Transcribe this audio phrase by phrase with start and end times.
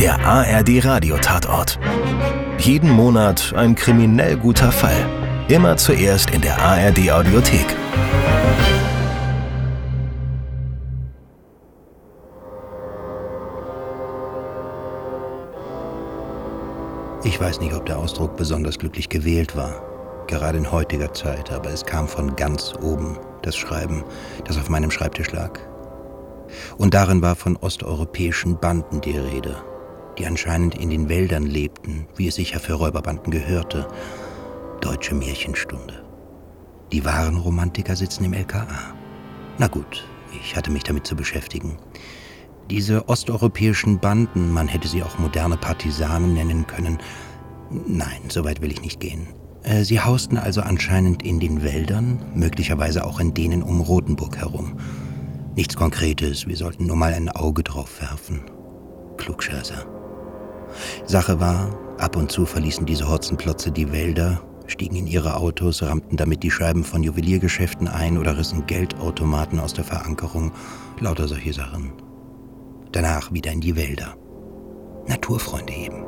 [0.00, 1.78] Der ARD Radiotatort.
[2.56, 4.96] Jeden Monat ein kriminell guter Fall.
[5.48, 7.66] Immer zuerst in der ARD Audiothek.
[17.22, 19.82] Ich weiß nicht, ob der Ausdruck besonders glücklich gewählt war,
[20.28, 24.02] gerade in heutiger Zeit, aber es kam von ganz oben, das Schreiben,
[24.46, 25.60] das auf meinem Schreibtisch lag.
[26.78, 29.62] Und darin war von osteuropäischen Banden die Rede,
[30.20, 33.88] die anscheinend in den Wäldern lebten, wie es sicher für Räuberbanden gehörte.
[34.82, 36.04] Deutsche Märchenstunde.
[36.92, 38.66] Die wahren Romantiker sitzen im LKA.
[39.56, 40.06] Na gut,
[40.42, 41.78] ich hatte mich damit zu beschäftigen.
[42.68, 46.98] Diese osteuropäischen Banden, man hätte sie auch moderne Partisanen nennen können.
[47.70, 49.28] Nein, so weit will ich nicht gehen.
[49.62, 54.78] Äh, sie hausten also anscheinend in den Wäldern, möglicherweise auch in denen um Rothenburg herum.
[55.56, 58.42] Nichts Konkretes, wir sollten nur mal ein Auge drauf werfen.
[59.16, 59.99] Klugscheißer.
[61.06, 66.16] Sache war, ab und zu verließen diese Hotzenplotze die Wälder, stiegen in ihre Autos, rammten
[66.16, 70.52] damit die Scheiben von Juweliergeschäften ein oder rissen Geldautomaten aus der Verankerung,
[71.00, 71.92] lauter solche Sachen.
[72.92, 74.16] Danach wieder in die Wälder.
[75.06, 76.04] Naturfreunde eben.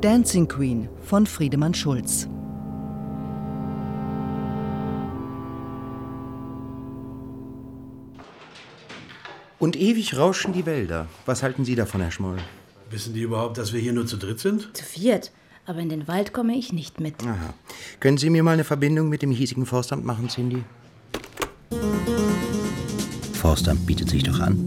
[0.00, 2.28] Dancing Queen von Friedemann Schulz.
[9.58, 11.06] Und ewig rauschen die Wälder.
[11.26, 12.38] Was halten Sie davon, Herr Schmoll?
[12.90, 14.76] Wissen die überhaupt, dass wir hier nur zu dritt sind?
[14.76, 15.30] Zu viert.
[15.66, 17.14] Aber in den Wald komme ich nicht mit.
[17.22, 17.54] Aha.
[18.00, 20.62] Können Sie mir mal eine Verbindung mit dem hiesigen Forstamt machen, Cindy?
[23.32, 24.58] Forstamt bietet sich doch an.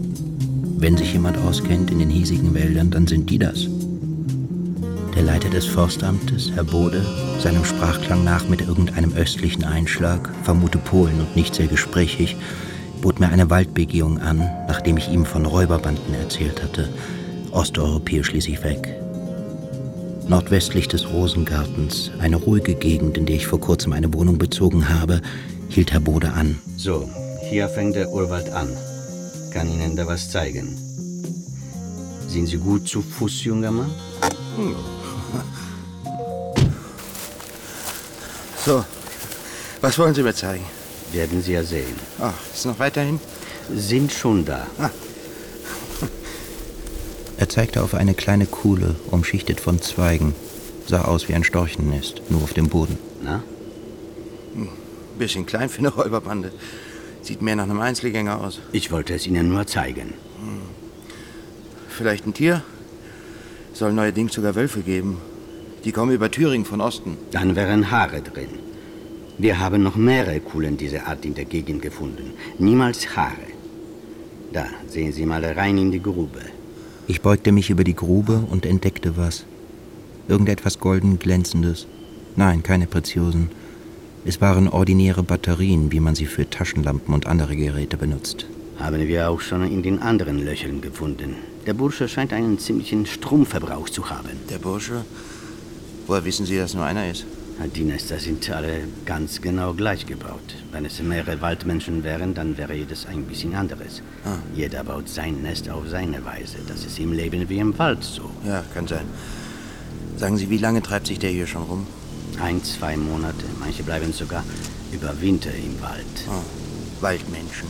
[0.78, 3.66] Wenn sich jemand auskennt in den hiesigen Wäldern, dann sind die das.
[5.14, 7.04] Der Leiter des Forstamtes, Herr Bode,
[7.40, 12.36] seinem Sprachklang nach mit irgendeinem östlichen Einschlag, vermute Polen und nicht sehr gesprächig,
[13.00, 16.88] bot mir eine Waldbegehung an, nachdem ich ihm von Räuberbanden erzählt hatte.
[17.50, 18.94] Osteuropäer schließlich weg.
[20.28, 25.22] Nordwestlich des Rosengartens, eine ruhige Gegend, in der ich vor kurzem eine Wohnung bezogen habe,
[25.68, 26.58] hielt Herr Bode an.
[26.76, 27.08] So,
[27.48, 28.68] hier fängt der Urwald an.
[29.52, 30.76] Kann Ihnen da was zeigen.
[32.28, 33.90] Sind Sie gut zu Fuß, junger Mann?
[38.66, 38.84] So,
[39.80, 40.64] was wollen Sie mir zeigen?
[41.12, 41.94] Werden Sie ja sehen.
[42.20, 43.20] Ach, ist noch weiterhin?
[43.74, 44.66] Sind schon da.
[47.38, 50.34] Er zeigte auf eine kleine Kuhle, umschichtet von Zweigen.
[50.86, 52.98] Sah aus wie ein Storchennest, nur auf dem Boden.
[53.22, 53.42] Na?
[55.18, 56.52] Bisschen klein für eine Räuberbande.
[57.22, 58.60] Sieht mehr nach einem Einzelgänger aus.
[58.72, 60.14] Ich wollte es Ihnen nur zeigen.
[61.88, 62.62] Vielleicht ein Tier?
[63.72, 65.18] Soll neuerdings sogar Wölfe geben.
[65.84, 67.16] Die kommen über Thüringen von Osten.
[67.30, 68.48] Dann wären Haare drin.
[69.40, 72.32] Wir haben noch mehrere Kuhlen dieser Art in der Gegend gefunden.
[72.58, 73.48] Niemals Haare.
[74.52, 76.40] Da, sehen Sie mal rein in die Grube.
[77.06, 79.44] Ich beugte mich über die Grube und entdeckte was.
[80.26, 81.86] Irgendetwas golden glänzendes.
[82.34, 83.50] Nein, keine Preziosen.
[84.24, 88.46] Es waren ordinäre Batterien, wie man sie für Taschenlampen und andere Geräte benutzt.
[88.80, 91.36] Haben wir auch schon in den anderen Löchern gefunden.
[91.64, 94.30] Der Bursche scheint einen ziemlichen Stromverbrauch zu haben.
[94.50, 95.04] Der Bursche?
[96.08, 97.24] Woher wissen Sie, dass nur einer ist?
[97.66, 100.54] Die Nester sind alle ganz genau gleich gebaut.
[100.70, 104.00] Wenn es mehrere Waldmenschen wären, dann wäre jedes ein bisschen anderes.
[104.24, 104.38] Ah.
[104.54, 106.58] Jeder baut sein Nest auf seine Weise.
[106.68, 108.30] Das ist im Leben wie im Wald so.
[108.46, 109.06] Ja, kann sein.
[110.16, 111.86] Sagen Sie, wie lange treibt sich der hier schon rum?
[112.40, 113.44] Ein, zwei Monate.
[113.58, 114.44] Manche bleiben sogar
[114.92, 116.06] über Winter im Wald.
[116.28, 117.68] Oh, Waldmenschen.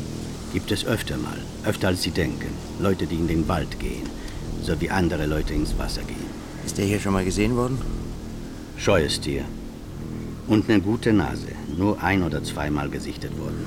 [0.52, 1.38] Gibt es öfter mal.
[1.64, 2.52] Öfter als Sie denken.
[2.78, 4.06] Leute, die in den Wald gehen.
[4.62, 6.28] So wie andere Leute ins Wasser gehen.
[6.66, 7.78] Ist der hier schon mal gesehen worden?
[8.76, 9.44] Scheues Tier.
[10.48, 11.48] Und eine gute Nase.
[11.76, 13.66] Nur ein- oder zweimal gesichtet worden.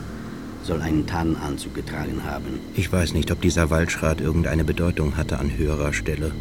[0.63, 2.59] Soll einen Tarnanzug getragen haben.
[2.75, 6.31] Ich weiß nicht, ob dieser Waldschrat irgendeine Bedeutung hatte an höherer Stelle.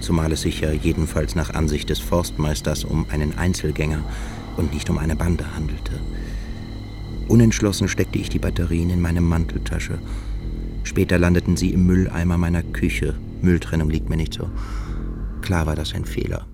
[0.00, 4.02] Zumal es sich ja jedenfalls nach Ansicht des Forstmeisters um einen Einzelgänger
[4.56, 5.92] und nicht um eine Bande handelte.
[7.28, 9.98] Unentschlossen steckte ich die Batterien in meine Manteltasche.
[10.84, 13.14] Später landeten sie im Mülleimer meiner Küche.
[13.40, 14.50] Mülltrennung liegt mir nicht so.
[15.40, 16.46] Klar war das ein Fehler.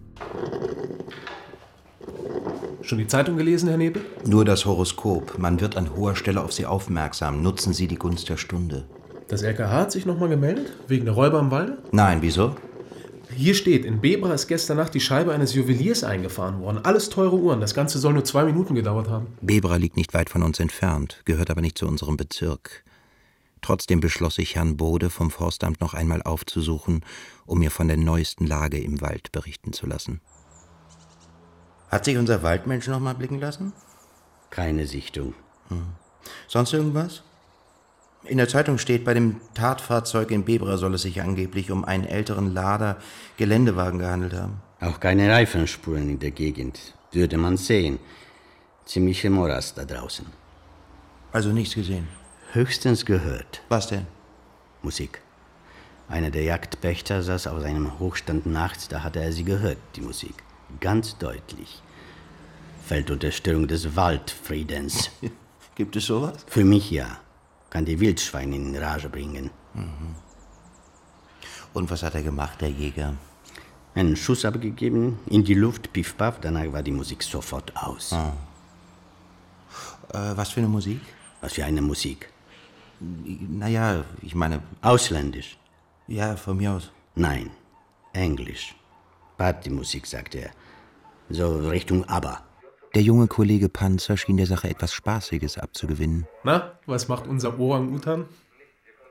[2.86, 4.04] Schon die Zeitung gelesen, Herr Nebel?
[4.24, 5.38] Nur das Horoskop.
[5.38, 7.42] Man wird an hoher Stelle auf Sie aufmerksam.
[7.42, 8.86] Nutzen Sie die Gunst der Stunde.
[9.26, 10.72] Das LKH hat sich nochmal gemeldet?
[10.86, 11.78] Wegen der Räuber im Walde?
[11.90, 12.54] Nein, wieso?
[13.34, 16.78] Hier steht, in Bebra ist gestern Nacht die Scheibe eines Juweliers eingefahren worden.
[16.84, 17.60] Alles teure Uhren.
[17.60, 19.26] Das Ganze soll nur zwei Minuten gedauert haben.
[19.40, 22.84] Bebra liegt nicht weit von uns entfernt, gehört aber nicht zu unserem Bezirk.
[23.62, 27.04] Trotzdem beschloss ich, Herrn Bode vom Forstamt noch einmal aufzusuchen,
[27.46, 30.20] um mir von der neuesten Lage im Wald berichten zu lassen.
[31.90, 33.72] Hat sich unser Waldmensch noch mal blicken lassen?
[34.50, 35.34] Keine Sichtung.
[36.48, 37.22] Sonst irgendwas?
[38.24, 42.04] In der Zeitung steht, bei dem Tatfahrzeug in Bebra soll es sich angeblich um einen
[42.04, 42.96] älteren Lader
[43.36, 44.60] Geländewagen gehandelt haben.
[44.80, 46.94] Auch keine Reifenspuren in der Gegend.
[47.12, 47.98] Würde man sehen.
[48.84, 50.26] Ziemliche Morast da draußen.
[51.32, 52.08] Also nichts gesehen.
[52.52, 53.62] Höchstens gehört.
[53.68, 54.06] Was denn?
[54.82, 55.20] Musik.
[56.08, 60.34] Einer der Jagdpächter saß auf seinem Hochstand nachts, da hatte er sie gehört, die Musik.
[60.80, 61.82] Ganz deutlich.
[62.84, 65.10] Fällt unter Störung des Waldfriedens.
[65.74, 66.44] Gibt es sowas?
[66.46, 67.18] Für mich ja.
[67.70, 69.50] Kann die Wildschweine in Rage bringen.
[71.74, 73.14] Und was hat er gemacht, der Jäger?
[73.94, 78.12] Einen Schuss abgegeben, in die Luft, piff paff, danach war die Musik sofort aus.
[78.12, 78.28] Äh,
[80.12, 81.00] was für eine Musik?
[81.40, 82.30] Was für eine Musik.
[83.00, 85.58] Naja, ich meine, Ausländisch.
[86.06, 86.90] ja, von mir aus.
[87.14, 87.50] Nein,
[88.12, 88.74] Englisch.
[89.38, 90.50] Partymusik, sagte er.
[91.28, 92.42] So Richtung ABBA.
[92.94, 96.26] Der junge Kollege Panzer schien der Sache etwas Spaßiges abzugewinnen.
[96.44, 98.24] Na, was macht unser Orang-Utan?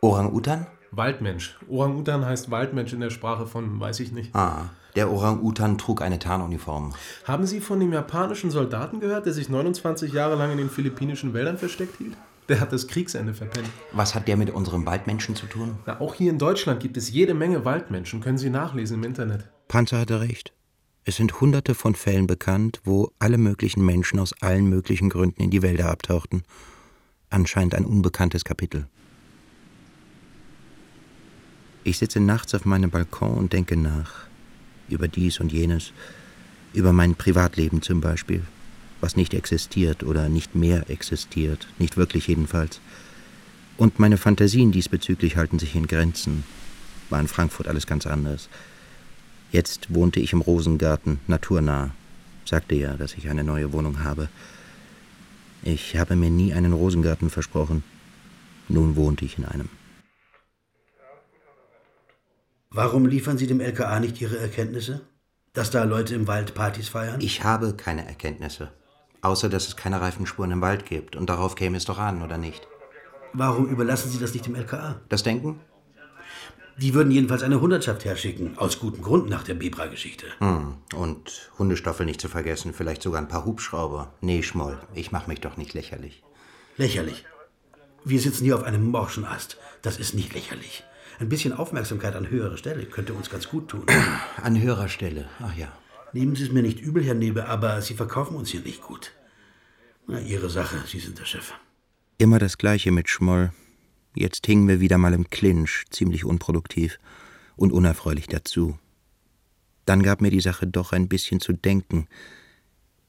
[0.01, 0.65] Orang-Utan?
[0.91, 1.57] Waldmensch.
[1.69, 4.33] Orang-Utan heißt Waldmensch in der Sprache von, weiß ich nicht.
[4.33, 6.93] Ah, der Orang-Utan trug eine Tarnuniform.
[7.25, 11.33] Haben Sie von dem japanischen Soldaten gehört, der sich 29 Jahre lang in den philippinischen
[11.33, 12.15] Wäldern versteckt hielt?
[12.47, 13.69] Der hat das Kriegsende verpennt.
[13.91, 15.79] Was hat der mit unserem Waldmenschen zu tun?
[15.85, 19.49] Na, auch hier in Deutschland gibt es jede Menge Waldmenschen, können Sie nachlesen im Internet.
[19.67, 20.53] Panzer hatte recht.
[21.05, 25.51] Es sind hunderte von Fällen bekannt, wo alle möglichen Menschen aus allen möglichen Gründen in
[25.51, 26.43] die Wälder abtauchten.
[27.29, 28.87] Anscheinend ein unbekanntes Kapitel.
[31.83, 34.25] Ich sitze nachts auf meinem Balkon und denke nach.
[34.89, 35.93] Über dies und jenes.
[36.73, 38.41] Über mein Privatleben zum Beispiel.
[39.01, 41.67] Was nicht existiert oder nicht mehr existiert.
[41.77, 42.81] Nicht wirklich jedenfalls.
[43.77, 46.43] Und meine Fantasien diesbezüglich halten sich in Grenzen.
[47.11, 48.49] War in Frankfurt alles ganz anders.
[49.55, 51.91] Jetzt wohnte ich im Rosengarten, naturnah.
[52.43, 54.27] Sagte ja, dass ich eine neue Wohnung habe.
[55.63, 57.81] Ich habe mir nie einen Rosengarten versprochen.
[58.67, 59.69] Nun wohnte ich in einem.
[62.69, 64.99] Warum liefern Sie dem LKA nicht Ihre Erkenntnisse?
[65.53, 67.21] Dass da Leute im Wald Partys feiern?
[67.21, 68.73] Ich habe keine Erkenntnisse.
[69.21, 71.15] Außer, dass es keine Reifenspuren im Wald gibt.
[71.15, 72.67] Und darauf käme es doch an, oder nicht?
[73.31, 74.99] Warum überlassen Sie das nicht dem LKA?
[75.07, 75.61] Das Denken?
[76.77, 78.57] Die würden jedenfalls eine Hundertschaft herschicken.
[78.57, 80.27] Aus gutem Grund nach der Bebra-Geschichte.
[80.39, 80.75] Hm.
[80.93, 82.73] Und Hundestoffel nicht zu vergessen.
[82.73, 84.13] Vielleicht sogar ein paar Hubschrauber.
[84.21, 84.77] Nee, Schmoll.
[84.93, 86.23] Ich mach mich doch nicht lächerlich.
[86.75, 87.23] Lächerlich.
[88.03, 89.57] Wir sitzen hier auf einem morschen Ast.
[89.81, 90.83] Das ist nicht lächerlich.
[91.19, 93.85] Ein bisschen Aufmerksamkeit an höherer Stelle könnte uns ganz gut tun.
[94.41, 95.29] An höherer Stelle.
[95.39, 95.71] Ach ja.
[96.11, 99.13] Nehmen Sie es mir nicht übel, Herr Nebe, aber Sie verkaufen uns hier nicht gut.
[100.07, 100.77] Na, Ihre Sache.
[100.85, 101.53] Sie sind der Chef.
[102.17, 103.51] Immer das Gleiche mit Schmoll.
[104.15, 106.99] Jetzt hingen wir wieder mal im Clinch, ziemlich unproduktiv
[107.57, 108.79] und unerfreulich dazu.
[109.85, 112.07] Dann gab mir die Sache doch ein bisschen zu denken.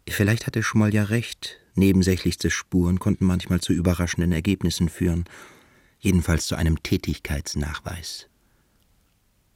[0.08, 1.61] Vielleicht hatte Schmoll ja recht.
[1.76, 5.25] Nebensächlichste Spuren konnten manchmal zu überraschenden Ergebnissen führen.
[6.00, 8.29] Jedenfalls zu einem Tätigkeitsnachweis.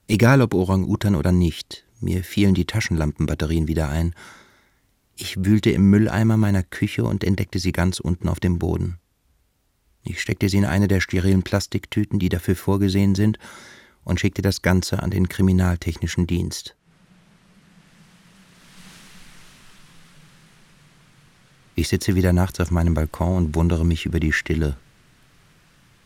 [0.06, 4.14] Egal ob Orang-Utan oder nicht, mir fielen die Taschenlampenbatterien wieder ein.
[5.16, 8.99] Ich wühlte im Mülleimer meiner Küche und entdeckte sie ganz unten auf dem Boden.
[10.04, 13.38] Ich steckte sie in eine der sterilen Plastiktüten, die dafür vorgesehen sind,
[14.04, 16.74] und schickte das Ganze an den Kriminaltechnischen Dienst.
[21.74, 24.76] Ich sitze wieder nachts auf meinem Balkon und wundere mich über die Stille.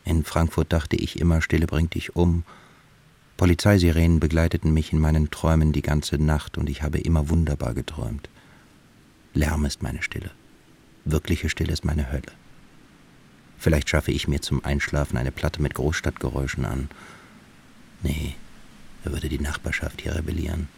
[0.04, 2.44] In Frankfurt dachte ich immer, Stille bringt dich um.
[3.36, 8.28] Polizeisirenen begleiteten mich in meinen Träumen die ganze Nacht und ich habe immer wunderbar geträumt.
[9.32, 10.30] Lärm ist meine Stille.
[11.04, 12.32] Wirkliche Stille ist meine Hölle.
[13.64, 16.90] Vielleicht schaffe ich mir zum Einschlafen eine Platte mit Großstadtgeräuschen an.
[18.02, 18.34] Nee,
[19.02, 20.68] da würde die Nachbarschaft hier rebellieren.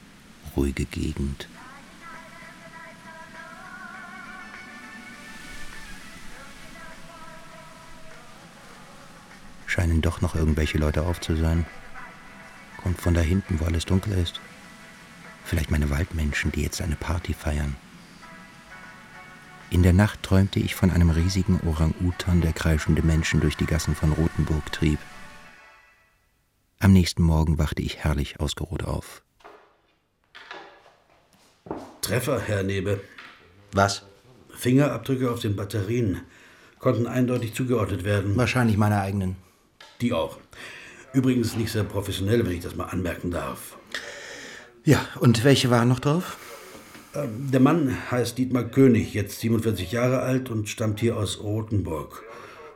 [0.57, 1.49] Ruhige Gegend.
[9.67, 11.67] Scheinen doch noch irgendwelche Leute auf zu sein.
[12.85, 14.41] Kommt von da hinten, wo alles dunkel ist.
[15.45, 17.75] Vielleicht meine Waldmenschen, die jetzt eine Party feiern.
[19.71, 23.95] In der Nacht träumte ich von einem riesigen Orang-Utan, der kreischende Menschen durch die Gassen
[23.95, 24.99] von Rothenburg trieb.
[26.79, 29.23] Am nächsten Morgen wachte ich herrlich ausgeruht auf.
[32.01, 33.01] Treffer, Herr Nebe.
[33.73, 34.03] Was?
[34.51, 36.21] Fingerabdrücke auf den Batterien
[36.79, 38.37] konnten eindeutig zugeordnet werden.
[38.37, 39.37] Wahrscheinlich meine eigenen.
[40.01, 40.39] Die auch.
[41.13, 43.77] Übrigens nicht sehr professionell, wenn ich das mal anmerken darf.
[44.85, 46.37] Ja, und welche waren noch drauf?
[47.17, 52.23] Ähm, Der Mann heißt Dietmar König, jetzt 47 Jahre alt und stammt hier aus Rothenburg.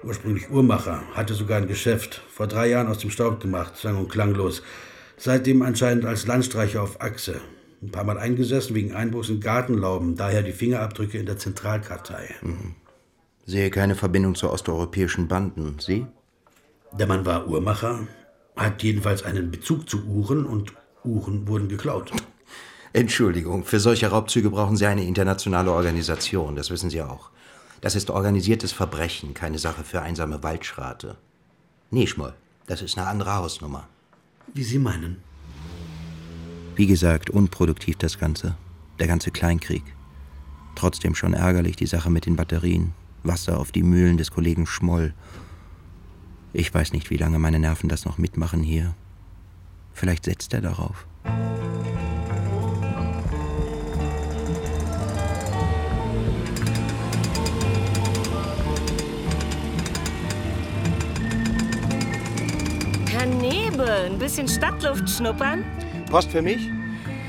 [0.02, 2.22] Ursprünglich Uhrmacher, hatte sogar ein Geschäft.
[2.30, 4.62] Vor drei Jahren aus dem Staub gemacht, sang und klanglos.
[5.18, 7.40] Seitdem anscheinend als Landstreicher auf Achse.
[7.82, 12.34] Ein paar Mal eingesessen wegen Einbruchs in Gartenlauben, daher die Fingerabdrücke in der Zentralkartei.
[13.44, 15.76] Sehe keine Verbindung zu osteuropäischen Banden.
[15.78, 16.06] Sie?
[16.98, 18.06] Der Mann war Uhrmacher,
[18.56, 20.72] hat jedenfalls einen Bezug zu Uhren und
[21.04, 22.12] Uhren wurden geklaut.
[22.92, 27.30] Entschuldigung, für solche Raubzüge brauchen Sie eine internationale Organisation, das wissen Sie auch.
[27.80, 31.16] Das ist organisiertes Verbrechen, keine Sache für einsame Waldschrate.
[31.90, 32.34] Nee, Schmoll,
[32.66, 33.88] das ist eine andere Hausnummer.
[34.52, 35.22] Wie Sie meinen.
[36.74, 38.56] Wie gesagt, unproduktiv das Ganze.
[38.98, 39.84] Der ganze Kleinkrieg.
[40.74, 42.92] Trotzdem schon ärgerlich die Sache mit den Batterien.
[43.22, 45.14] Wasser auf die Mühlen des Kollegen Schmoll.
[46.52, 48.94] Ich weiß nicht, wie lange meine Nerven das noch mitmachen hier.
[49.92, 51.06] Vielleicht setzt er darauf.
[64.10, 65.64] Ein bisschen Stadtluft schnuppern?
[66.10, 66.68] Post für mich?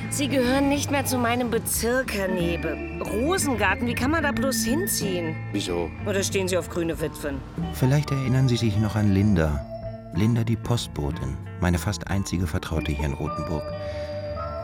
[0.10, 3.02] Sie gehören nicht mehr zu meinem Bezirk, Herr Nebel.
[3.02, 5.36] Rosengarten, wie kann man da bloß hinziehen?
[5.54, 5.90] Wieso?
[6.06, 7.38] Oder stehen Sie auf grüne Witwen?
[7.74, 9.66] Vielleicht erinnern Sie sich noch an Linda.
[10.14, 13.64] Linda die Postbotin, meine fast einzige Vertraute hier in Rothenburg.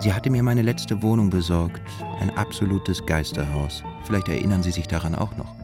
[0.01, 1.81] Sie hatte mir meine letzte Wohnung besorgt,
[2.19, 3.83] ein absolutes Geisterhaus.
[4.03, 5.55] Vielleicht erinnern Sie sich daran auch noch.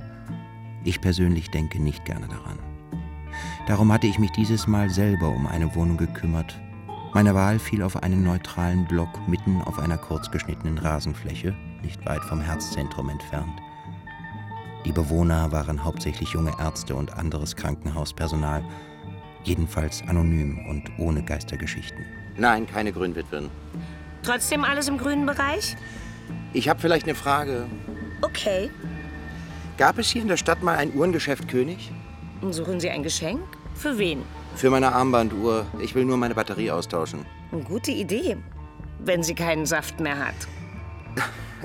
[0.85, 2.57] Ich persönlich denke nicht gerne daran.
[3.65, 6.59] Darum hatte ich mich dieses Mal selber um eine Wohnung gekümmert.
[7.13, 12.41] Meine Wahl fiel auf einen neutralen Block mitten auf einer kurzgeschnittenen Rasenfläche, nicht weit vom
[12.41, 13.61] Herzzentrum entfernt.
[14.85, 18.63] Die Bewohner waren hauptsächlich junge Ärzte und anderes Krankenhauspersonal,
[19.43, 22.03] jedenfalls anonym und ohne Geistergeschichten.
[22.35, 23.49] Nein, keine Grünwitwen.
[24.23, 25.77] Trotzdem alles im grünen Bereich?
[26.51, 27.65] Ich habe vielleicht eine Frage.
[28.21, 28.69] Okay.
[29.77, 31.91] Gab es hier in der Stadt mal ein Uhrengeschäft König?
[32.51, 33.41] Suchen Sie ein Geschenk?
[33.75, 34.23] Für wen?
[34.55, 35.65] Für meine Armbanduhr.
[35.79, 37.25] Ich will nur meine Batterie austauschen.
[37.65, 38.37] Gute Idee,
[38.99, 40.35] wenn sie keinen Saft mehr hat.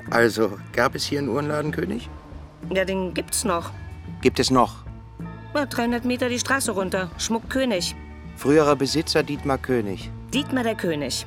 [0.09, 2.09] Also, gab es hier einen Uhrenladen König?
[2.73, 3.71] Ja, den gibt's noch.
[4.21, 4.85] Gibt es noch?
[5.53, 7.09] Ja, 300 Meter die Straße runter.
[7.17, 7.95] Schmuck König.
[8.37, 10.09] Früherer Besitzer Dietmar König.
[10.33, 11.25] Dietmar der König.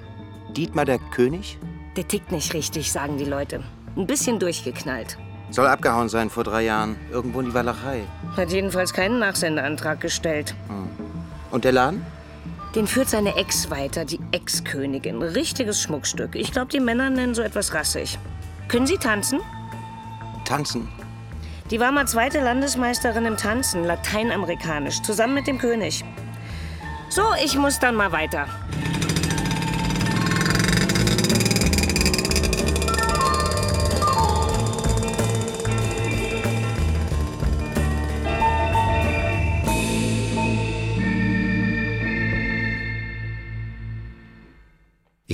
[0.56, 1.59] Dietmar der König?
[1.97, 3.62] Der tickt nicht richtig, sagen die Leute.
[3.97, 5.18] Ein bisschen durchgeknallt.
[5.52, 6.97] Soll abgehauen sein vor drei Jahren.
[7.11, 8.04] Irgendwo in die Walachei.
[8.37, 10.54] Hat jedenfalls keinen Nachsendeantrag gestellt.
[11.50, 12.04] Und der Laden?
[12.75, 15.21] Den führt seine Ex weiter, die Ex-Königin.
[15.21, 16.35] Richtiges Schmuckstück.
[16.37, 18.18] Ich glaube, die Männer nennen so etwas rassig.
[18.68, 19.40] Können Sie tanzen?
[20.47, 20.88] Tanzen.
[21.71, 26.02] Die war mal zweite Landesmeisterin im Tanzen, lateinamerikanisch, zusammen mit dem König.
[27.11, 28.47] So, ich muss dann mal weiter.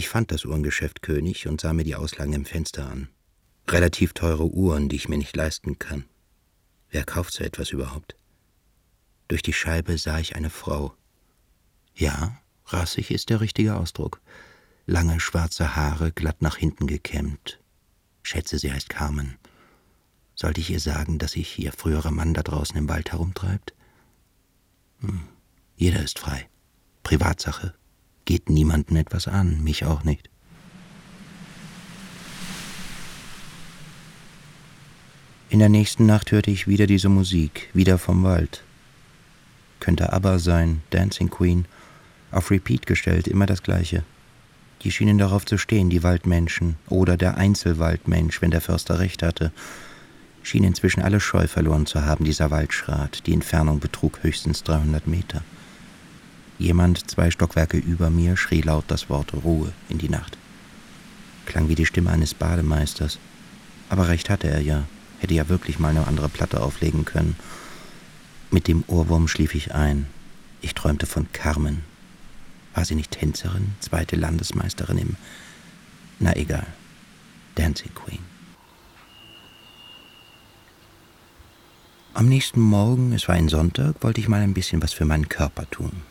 [0.09, 3.09] Ich fand das Uhrengeschäft König und sah mir die Auslagen im Fenster an.
[3.69, 6.07] Relativ teure Uhren, die ich mir nicht leisten kann.
[6.89, 8.17] Wer kauft so etwas überhaupt?
[9.29, 10.95] Durch die Scheibe sah ich eine Frau.
[11.95, 14.23] Ja, rassig ist der richtige Ausdruck.
[14.87, 17.61] Lange schwarze Haare, glatt nach hinten gekämmt.
[18.23, 19.37] Schätze, sie heißt Carmen.
[20.35, 23.75] Sollte ich ihr sagen, dass sich ihr früherer Mann da draußen im Wald herumtreibt?
[25.01, 25.29] Hm.
[25.77, 26.49] Jeder ist frei.
[27.03, 27.75] Privatsache.
[28.29, 30.29] Geht niemanden etwas an, mich auch nicht.
[35.49, 38.65] In der nächsten Nacht hörte ich wieder diese Musik, wieder vom Wald.
[39.81, 41.65] Könnte aber sein, Dancing Queen,
[42.31, 44.05] auf Repeat gestellt, immer das Gleiche.
[44.83, 49.53] Die schienen darauf zu stehen, die Waldmenschen, oder der Einzelwaldmensch, wenn der Förster recht hatte,
[50.43, 53.27] schien inzwischen alle Scheu verloren zu haben, dieser Waldschrat.
[53.27, 55.43] Die Entfernung betrug höchstens 300 Meter.
[56.59, 60.37] Jemand zwei Stockwerke über mir schrie laut das Wort Ruhe in die Nacht.
[61.47, 63.19] Klang wie die Stimme eines Bademeisters.
[63.89, 64.85] Aber recht hatte er ja,
[65.21, 67.37] hätte ja wirklich mal eine andere Platte auflegen können.
[68.51, 70.07] Mit dem Ohrwurm schlief ich ein.
[70.61, 71.85] Ich träumte von Carmen.
[72.75, 75.17] War sie nicht Tänzerin, zweite Landesmeisterin im...
[76.19, 76.67] Na egal.
[77.55, 78.21] Dancing Queen.
[82.15, 85.29] Am nächsten Morgen, es war ein Sonntag, wollte ich mal ein bisschen was für meinen
[85.29, 86.03] Körper tun.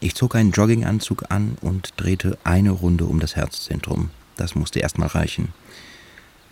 [0.00, 4.10] Ich zog einen Jogginganzug an und drehte eine Runde um das Herzzentrum.
[4.36, 5.54] Das musste erst mal reichen.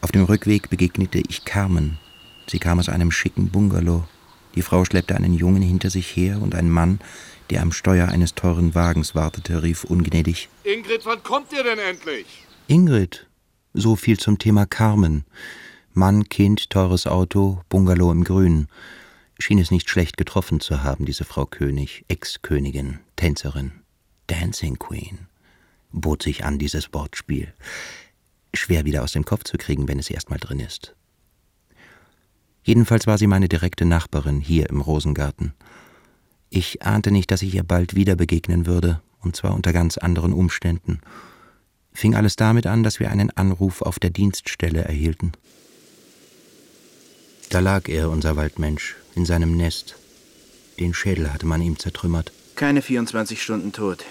[0.01, 1.99] Auf dem Rückweg begegnete ich Carmen.
[2.47, 4.05] Sie kam aus einem schicken Bungalow.
[4.55, 6.99] Die Frau schleppte einen Jungen hinter sich her und ein Mann,
[7.51, 12.27] der am Steuer eines teuren Wagens wartete, rief ungnädig: Ingrid, wann kommt ihr denn endlich?
[12.67, 13.27] Ingrid!
[13.75, 15.25] So viel zum Thema Carmen.
[15.95, 18.69] Mann, Kind, teures Auto, Bungalow im Grün.
[19.43, 23.73] Schien es nicht schlecht getroffen zu haben, diese Frau König, Ex-Königin, Tänzerin,
[24.29, 25.27] Dancing Queen.
[25.91, 27.53] Bot sich an, dieses Wortspiel.
[28.55, 30.95] Schwer wieder aus dem Kopf zu kriegen, wenn es erstmal drin ist.
[32.63, 35.55] Jedenfalls war sie meine direkte Nachbarin hier im Rosengarten.
[36.49, 40.33] Ich ahnte nicht, dass ich ihr bald wieder begegnen würde, und zwar unter ganz anderen
[40.33, 41.01] Umständen.
[41.93, 45.33] Fing alles damit an, dass wir einen Anruf auf der Dienststelle erhielten.
[47.51, 49.97] Da lag er, unser Waldmensch, in seinem Nest.
[50.79, 52.33] Den Schädel hatte man ihm zertrümmert.
[52.55, 54.05] Keine 24 Stunden tot.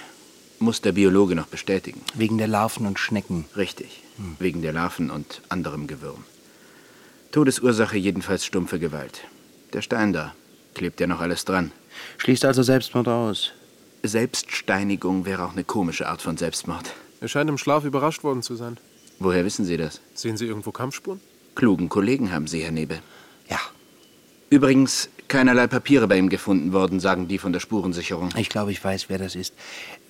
[0.60, 2.02] Muss der Biologe noch bestätigen.
[2.14, 3.46] Wegen der Larven und Schnecken.
[3.58, 4.02] Richtig.
[4.18, 4.36] Hm.
[4.40, 6.24] Wegen der Larven und anderem Gewürm.
[7.32, 9.22] Todesursache jedenfalls stumpfe Gewalt.
[9.74, 10.36] Der Stein da.
[10.74, 11.72] Klebt ja noch alles dran.
[12.18, 13.52] Schließt also Selbstmord aus.
[14.04, 16.94] Selbststeinigung wäre auch eine komische Art von Selbstmord.
[17.20, 18.78] Er scheint im Schlaf überrascht worden zu sein.
[19.20, 20.02] Woher wissen Sie das?
[20.16, 21.22] Sehen Sie irgendwo Kampfspuren?
[21.56, 23.02] Klugen Kollegen haben Sie, Herr Nebel.
[24.52, 28.32] Übrigens, keinerlei Papiere bei ihm gefunden worden, sagen die von der Spurensicherung.
[28.36, 29.54] Ich glaube, ich weiß, wer das ist.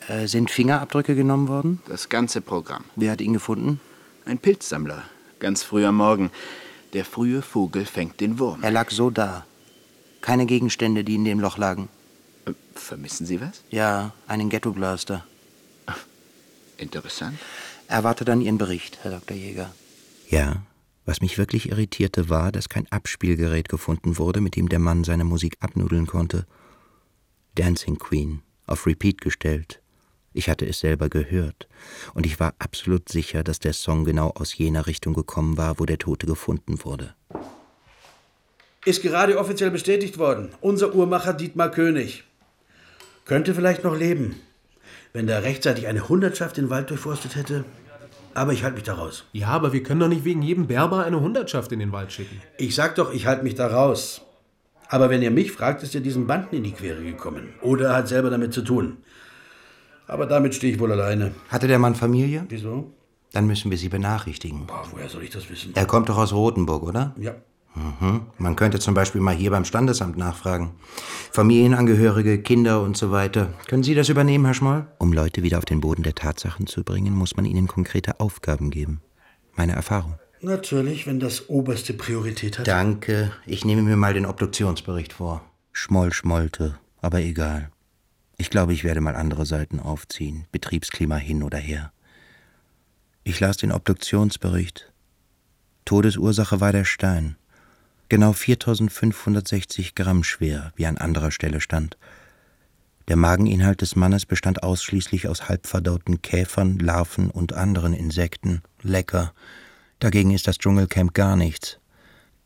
[0.07, 1.79] Äh, sind Fingerabdrücke genommen worden?
[1.87, 2.83] Das ganze Programm.
[2.95, 3.79] Wer hat ihn gefunden?
[4.25, 5.03] Ein Pilzsammler.
[5.39, 6.31] Ganz früh am Morgen.
[6.93, 8.63] Der frühe Vogel fängt den Wurm.
[8.63, 9.45] Er lag so da.
[10.21, 11.87] Keine Gegenstände, die in dem Loch lagen.
[12.45, 13.61] Äh, vermissen Sie was?
[13.69, 15.23] Ja, einen Ghettoblaster.
[16.77, 17.37] Interessant.
[17.87, 19.37] Erwarte dann Ihren Bericht, Herr Dr.
[19.37, 19.69] Jäger.
[20.31, 20.63] Ja,
[21.05, 25.23] was mich wirklich irritierte, war, dass kein Abspielgerät gefunden wurde, mit dem der Mann seine
[25.23, 26.45] Musik abnudeln konnte.
[27.55, 29.81] Dancing Queen, auf Repeat gestellt.
[30.33, 31.67] Ich hatte es selber gehört,
[32.13, 35.85] und ich war absolut sicher, dass der Song genau aus jener Richtung gekommen war, wo
[35.85, 37.13] der Tote gefunden wurde.
[38.85, 40.49] Ist gerade offiziell bestätigt worden.
[40.61, 42.23] Unser Uhrmacher Dietmar König.
[43.25, 44.35] Könnte vielleicht noch leben,
[45.13, 47.65] wenn der rechtzeitig eine Hundertschaft den Wald durchforstet hätte.
[48.33, 49.25] Aber ich halte mich da raus.
[49.33, 52.41] Ja, aber wir können doch nicht wegen jedem Berber eine Hundertschaft in den Wald schicken.
[52.57, 54.21] Ich sag doch, ich halte mich da raus.
[54.89, 57.49] Aber wenn ihr mich fragt, ist er diesen Banden in die Quere gekommen.
[57.61, 58.97] Oder hat selber damit zu tun.
[60.07, 61.31] Aber damit stehe ich wohl alleine.
[61.49, 62.45] Hatte der Mann Familie?
[62.49, 62.91] Wieso?
[63.31, 64.67] Dann müssen wir Sie benachrichtigen.
[64.67, 65.71] Boah, woher soll ich das wissen?
[65.75, 67.15] Er kommt doch aus Rothenburg, oder?
[67.17, 67.35] Ja.
[67.75, 68.21] Mhm.
[68.37, 70.71] Man könnte zum Beispiel mal hier beim Standesamt nachfragen.
[71.31, 73.53] Familienangehörige, Kinder und so weiter.
[73.67, 74.87] Können Sie das übernehmen, Herr Schmoll?
[74.97, 78.71] Um Leute wieder auf den Boden der Tatsachen zu bringen, muss man ihnen konkrete Aufgaben
[78.71, 79.01] geben.
[79.55, 80.15] Meine Erfahrung.
[80.41, 82.67] Natürlich, wenn das oberste Priorität hat.
[82.67, 83.31] Danke.
[83.45, 85.41] Ich nehme mir mal den Obduktionsbericht vor.
[85.71, 87.69] Schmoll schmollte, aber egal.
[88.37, 90.47] Ich glaube, ich werde mal andere Seiten aufziehen.
[90.51, 91.93] Betriebsklima hin oder her.
[93.23, 94.91] Ich las den Obduktionsbericht.
[95.85, 97.37] Todesursache war der Stein
[98.11, 101.97] genau 4560 Gramm schwer, wie an anderer Stelle stand.
[103.07, 108.63] Der Mageninhalt des Mannes bestand ausschließlich aus halbverdauten Käfern, Larven und anderen Insekten.
[108.81, 109.31] Lecker.
[109.99, 111.79] Dagegen ist das Dschungelcamp gar nichts.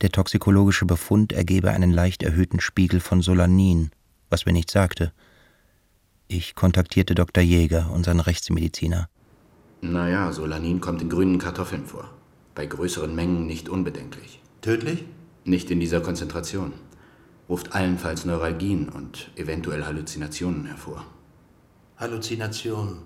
[0.02, 3.90] Der toxikologische Befund ergebe einen leicht erhöhten Spiegel von Solanin,
[4.30, 5.14] was mir nichts sagte.
[6.28, 7.44] Ich kontaktierte Dr.
[7.44, 9.10] Jäger, unseren Rechtsmediziner.
[9.82, 12.14] Naja, Solanin kommt in grünen Kartoffeln vor.
[12.54, 14.44] Bei größeren Mengen nicht unbedenklich.
[14.62, 15.06] Tödlich?
[15.48, 16.74] Nicht in dieser Konzentration.
[17.48, 21.06] Ruft allenfalls Neuralgien und eventuell Halluzinationen hervor.
[21.98, 22.98] Halluzinationen.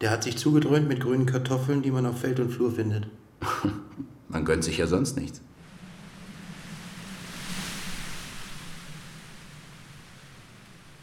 [0.00, 3.08] Der hat sich zugedröhnt mit grünen Kartoffeln, die man auf Feld und Flur findet.
[4.28, 5.40] man gönnt sich ja sonst nichts.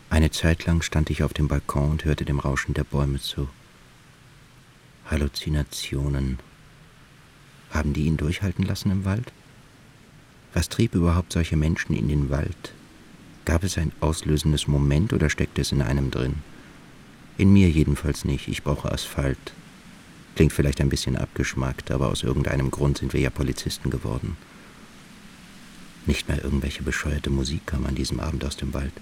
[0.10, 3.49] Eine Zeit lang stand ich auf dem Balkon und hörte dem Rauschen der Bäume zu.
[5.12, 6.39] Halluzinationen.
[7.71, 9.34] Haben die ihn durchhalten lassen im Wald?
[10.54, 12.74] Was trieb überhaupt solche Menschen in den Wald?
[13.46, 16.36] Gab es ein auslösendes Moment oder steckte es in einem drin?
[17.38, 19.54] In mir jedenfalls nicht, ich brauche Asphalt.
[20.36, 24.38] Klingt vielleicht ein bisschen abgeschmackt, aber aus irgendeinem Grund sind wir ja Polizisten geworden.
[26.06, 28.94] Nicht mehr irgendwelche bescheuerte Musik kam an diesem Abend aus dem Wald.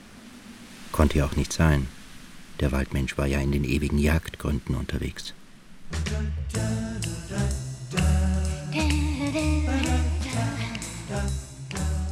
[0.92, 1.88] Konnte ja auch nicht sein.
[2.60, 5.34] Der Waldmensch war ja in den ewigen Jagdgründen unterwegs.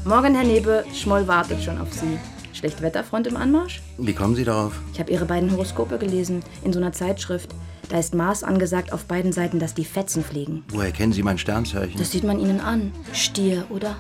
[0.05, 2.19] Morgen, Herr Nebe, Schmoll wartet schon auf Sie.
[2.53, 3.81] Schlechtwetterfront im Anmarsch?
[3.97, 4.79] Wie kommen Sie darauf?
[4.93, 7.49] Ich habe Ihre beiden Horoskope gelesen, in so einer Zeitschrift.
[7.89, 10.63] Da ist Mars angesagt auf beiden Seiten, dass die Fetzen fliegen.
[10.67, 11.97] Woher kennen Sie mein Sternzeichen?
[11.97, 12.91] Das sieht man Ihnen an.
[13.13, 13.95] Stier, oder?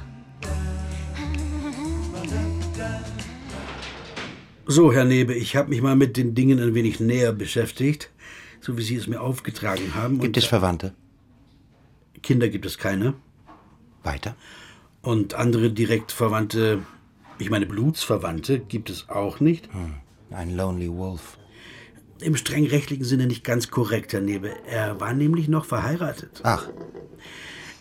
[4.67, 8.11] So, Herr Nebe, ich habe mich mal mit den Dingen ein wenig näher beschäftigt,
[8.61, 10.19] so wie Sie es mir aufgetragen haben.
[10.19, 10.93] Gibt es Verwandte?
[12.21, 13.15] Kinder gibt es keine.
[14.03, 14.35] Weiter?
[15.05, 16.79] Und andere direkt Verwandte,
[17.37, 19.71] ich meine Blutsverwandte, gibt es auch nicht.
[19.71, 19.93] Hm.
[20.31, 21.37] Ein Lonely Wolf.
[22.19, 24.49] Im streng rechtlichen Sinne nicht ganz korrekt, Herr Nebe.
[24.67, 26.41] Er war nämlich noch verheiratet.
[26.43, 26.67] Ach.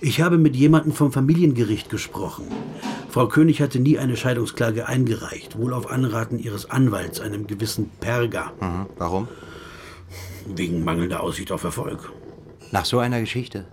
[0.00, 2.44] Ich habe mit jemandem vom Familiengericht gesprochen.
[3.08, 8.52] Frau König hatte nie eine Scheidungsklage eingereicht, wohl auf Anraten ihres Anwalts, einem gewissen Perger.
[8.60, 8.87] Mhm.
[8.98, 9.28] Warum?
[10.46, 12.12] Wegen mangelnder Aussicht auf Erfolg.
[12.70, 13.64] Nach so einer Geschichte?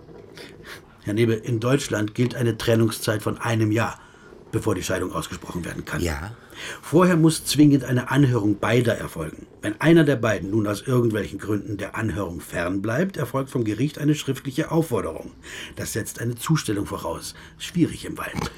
[1.04, 3.98] Herr Nebe, in Deutschland gilt eine Trennungszeit von einem Jahr.
[4.52, 6.00] bevor die Scheidung ausgesprochen werden kann.
[6.02, 6.30] Ja.
[6.82, 9.46] Vorher muss zwingend eine Anhörung beider erfolgen.
[9.62, 14.14] Wenn einer der beiden nun aus irgendwelchen Gründen der Anhörung fernbleibt, erfolgt vom Gericht eine
[14.14, 15.32] schriftliche Aufforderung.
[15.76, 17.34] Das setzt eine Zustellung voraus.
[17.58, 18.52] Schwierig im Wald.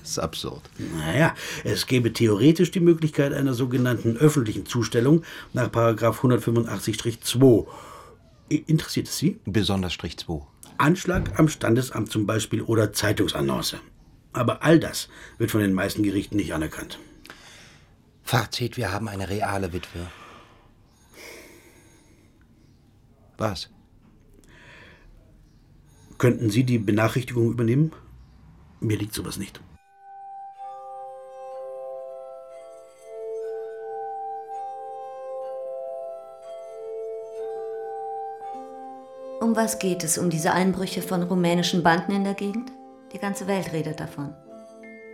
[0.00, 0.62] Das ist absurd.
[0.96, 7.66] Naja, es gäbe theoretisch die Möglichkeit einer sogenannten öffentlichen Zustellung nach 185-2.
[8.48, 9.38] Interessiert es Sie?
[9.44, 10.40] Besonders Strich 2.
[10.84, 13.78] Anschlag am Standesamt zum Beispiel oder Zeitungsannonce.
[14.34, 16.98] Aber all das wird von den meisten Gerichten nicht anerkannt.
[18.22, 20.10] Fazit, wir haben eine reale Witwe.
[23.38, 23.70] Was?
[26.18, 27.92] Könnten Sie die Benachrichtigung übernehmen?
[28.80, 29.60] Mir liegt sowas nicht.
[39.44, 40.16] Um was geht es?
[40.16, 42.72] Um diese Einbrüche von rumänischen Banden in der Gegend?
[43.12, 44.32] Die ganze Welt redet davon.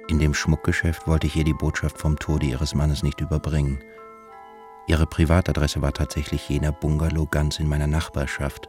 [0.07, 3.83] In dem Schmuckgeschäft wollte ich ihr die Botschaft vom Tode ihres Mannes nicht überbringen.
[4.87, 8.69] Ihre Privatadresse war tatsächlich jener Bungalow ganz in meiner Nachbarschaft.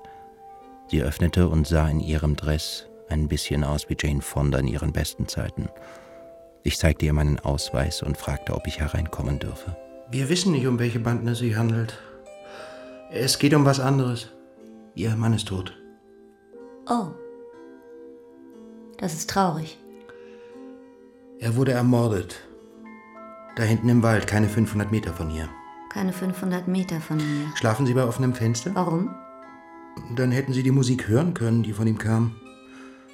[0.87, 4.91] Sie öffnete und sah in ihrem Dress ein bisschen aus wie Jane Fonda in ihren
[4.91, 5.69] besten Zeiten.
[6.63, 9.77] Ich zeigte ihr meinen Ausweis und fragte, ob ich hereinkommen dürfe.
[10.09, 11.99] Wir wissen nicht, um welche Banden es sich handelt.
[13.11, 14.31] Es geht um was anderes.
[14.95, 15.77] Ihr Mann ist tot.
[16.89, 17.07] Oh.
[18.97, 19.77] Das ist traurig.
[21.39, 22.39] Er wurde ermordet.
[23.55, 25.49] Da hinten im Wald, keine 500 Meter von hier.
[25.91, 27.51] Keine 500 Meter von mir.
[27.55, 28.71] Schlafen Sie bei offenem Fenster?
[28.73, 29.13] Warum?
[30.15, 32.35] Dann hätten Sie die Musik hören können, die von ihm kam.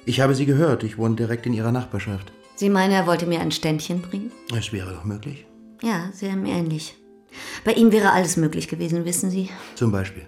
[0.04, 0.84] Ich habe sie gehört.
[0.84, 2.32] Ich wohne direkt in Ihrer Nachbarschaft.
[2.56, 4.32] Sie meinen, er wollte mir ein Ständchen bringen?
[4.56, 5.46] Es wäre doch möglich.
[5.82, 6.96] Ja, sehr ähnlich.
[7.64, 9.50] Bei ihm wäre alles möglich gewesen, wissen Sie.
[9.74, 10.26] Zum Beispiel.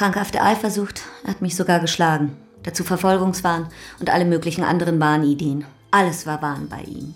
[0.00, 2.34] Krankhafte Eifersucht, er hat mich sogar geschlagen.
[2.62, 5.66] Dazu Verfolgungswahn und alle möglichen anderen Wahnideen.
[5.90, 7.14] Alles war Wahn bei ihm.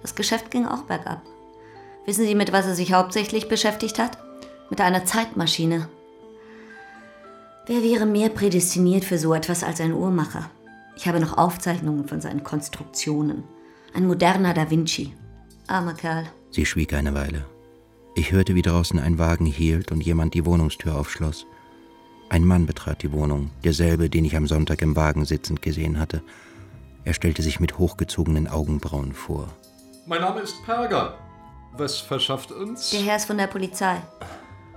[0.00, 1.20] Das Geschäft ging auch bergab.
[2.06, 4.16] Wissen Sie, mit was er sich hauptsächlich beschäftigt hat?
[4.70, 5.86] Mit einer Zeitmaschine.
[7.66, 10.48] Wer wäre mehr prädestiniert für so etwas als ein Uhrmacher?
[10.96, 13.44] Ich habe noch Aufzeichnungen von seinen Konstruktionen.
[13.92, 15.12] Ein moderner Da Vinci.
[15.66, 16.24] Armer Kerl.
[16.52, 17.44] Sie schwieg eine Weile.
[18.14, 21.44] Ich hörte, wie draußen ein Wagen hielt und jemand die Wohnungstür aufschloss.
[22.30, 26.22] Ein Mann betrat die Wohnung, derselbe, den ich am Sonntag im Wagen sitzend gesehen hatte.
[27.04, 29.48] Er stellte sich mit hochgezogenen Augenbrauen vor.
[30.06, 31.14] Mein Name ist Perger.
[31.76, 32.90] Was verschafft uns?
[32.90, 33.96] Der Herr ist von der Polizei.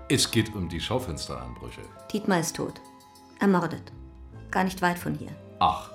[0.08, 1.82] Es geht um die Schaufensteranbrüche.
[2.12, 2.80] Dietmar ist tot.
[3.40, 3.92] Ermordet.
[4.50, 5.32] Gar nicht weit von hier.
[5.60, 5.90] Ach.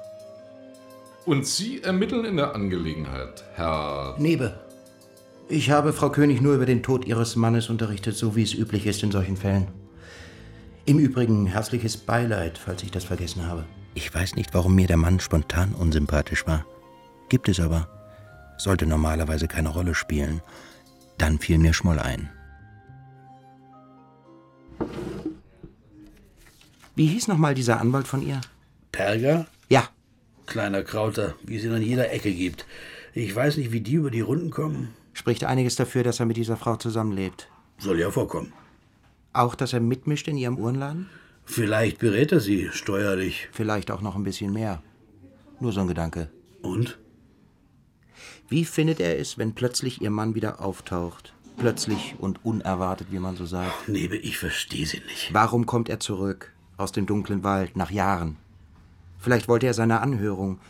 [1.25, 4.17] Und Sie ermitteln in der Angelegenheit, Herr.
[4.19, 4.61] Nebe.
[5.49, 8.87] Ich habe Frau König nur über den Tod Ihres Mannes unterrichtet, so wie es üblich
[8.87, 9.69] ist in solchen Fällen.
[10.89, 13.65] Im Übrigen herzliches Beileid, falls ich das vergessen habe.
[13.95, 16.65] Ich weiß nicht, warum mir der Mann spontan unsympathisch war.
[17.29, 17.89] Gibt es aber.
[18.57, 20.41] Sollte normalerweise keine Rolle spielen.
[21.19, 22.31] Dann fiel mir Schmoll ein.
[26.95, 28.41] Wie hieß nochmal dieser Anwalt von ihr?
[28.93, 29.47] Perger?
[29.69, 29.89] Ja.
[30.47, 32.65] Kleiner Krauter, wie es ihn an jeder Ecke gibt.
[33.13, 34.95] Ich weiß nicht, wie die über die Runden kommen.
[35.15, 37.49] Spricht einiges dafür, dass er mit dieser Frau zusammenlebt.
[37.79, 38.53] Soll ja vorkommen.
[39.37, 41.11] Auch, dass er mitmischt in ihrem Uhrenladen?
[41.45, 43.49] Vielleicht berät er sie steuerlich.
[43.53, 44.83] Vielleicht auch noch ein bisschen mehr.
[45.61, 46.31] Nur so ein Gedanke.
[46.63, 46.99] Und?
[48.49, 51.35] Wie findet er es, wenn plötzlich ihr Mann wieder auftaucht?
[51.59, 53.91] Plötzlich und unerwartet, wie man so sagt.
[53.91, 55.35] Nebe, ich verstehe sie nicht.
[55.35, 56.53] Warum kommt er zurück?
[56.79, 58.37] Aus dem dunklen Wald, nach Jahren.
[59.19, 60.61] Vielleicht wollte er seine Anhörung.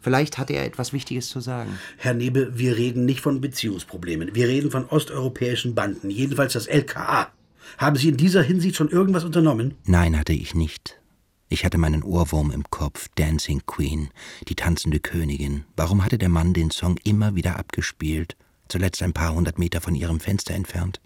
[0.00, 1.78] Vielleicht hatte er etwas Wichtiges zu sagen.
[1.96, 4.34] Herr Nebe, wir reden nicht von Beziehungsproblemen.
[4.34, 7.32] Wir reden von osteuropäischen Banden, jedenfalls das LKA.
[7.78, 9.74] Haben Sie in dieser Hinsicht schon irgendwas unternommen?
[9.84, 11.00] Nein, hatte ich nicht.
[11.48, 14.08] Ich hatte meinen Ohrwurm im Kopf, Dancing Queen,
[14.48, 15.64] die tanzende Königin.
[15.76, 18.36] Warum hatte der Mann den Song immer wieder abgespielt,
[18.68, 21.00] zuletzt ein paar hundert Meter von ihrem Fenster entfernt?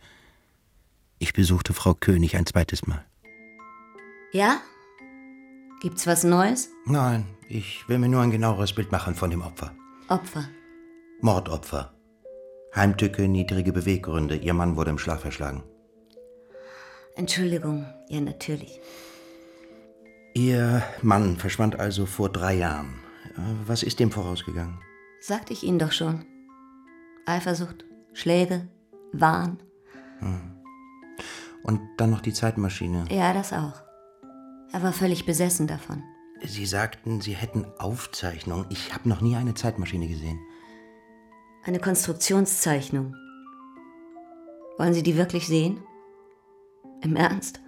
[1.18, 3.04] Ich besuchte Frau König ein zweites Mal.
[4.32, 4.60] Ja?
[5.80, 6.70] Gibt's was Neues?
[6.86, 9.74] Nein, ich will mir nur ein genaueres Bild machen von dem Opfer.
[10.08, 10.48] Opfer.
[11.20, 11.92] Mordopfer.
[12.74, 14.36] Heimtücke, niedrige Beweggründe.
[14.36, 15.62] Ihr Mann wurde im Schlaf erschlagen.
[17.18, 18.80] Entschuldigung, ja, natürlich.
[20.34, 22.94] Ihr Mann verschwand also vor drei Jahren.
[23.66, 24.78] Was ist dem vorausgegangen?
[25.20, 26.24] Sagte ich Ihnen doch schon.
[27.26, 28.68] Eifersucht, Schläge,
[29.12, 29.58] Wahn.
[30.20, 30.40] Hm.
[31.64, 33.04] Und dann noch die Zeitmaschine.
[33.10, 33.82] Ja, das auch.
[34.72, 36.04] Er war völlig besessen davon.
[36.44, 38.66] Sie sagten, Sie hätten Aufzeichnungen.
[38.68, 40.38] Ich habe noch nie eine Zeitmaschine gesehen.
[41.64, 43.16] Eine Konstruktionszeichnung.
[44.78, 45.82] Wollen Sie die wirklich sehen?
[47.02, 47.60] Im Ernst?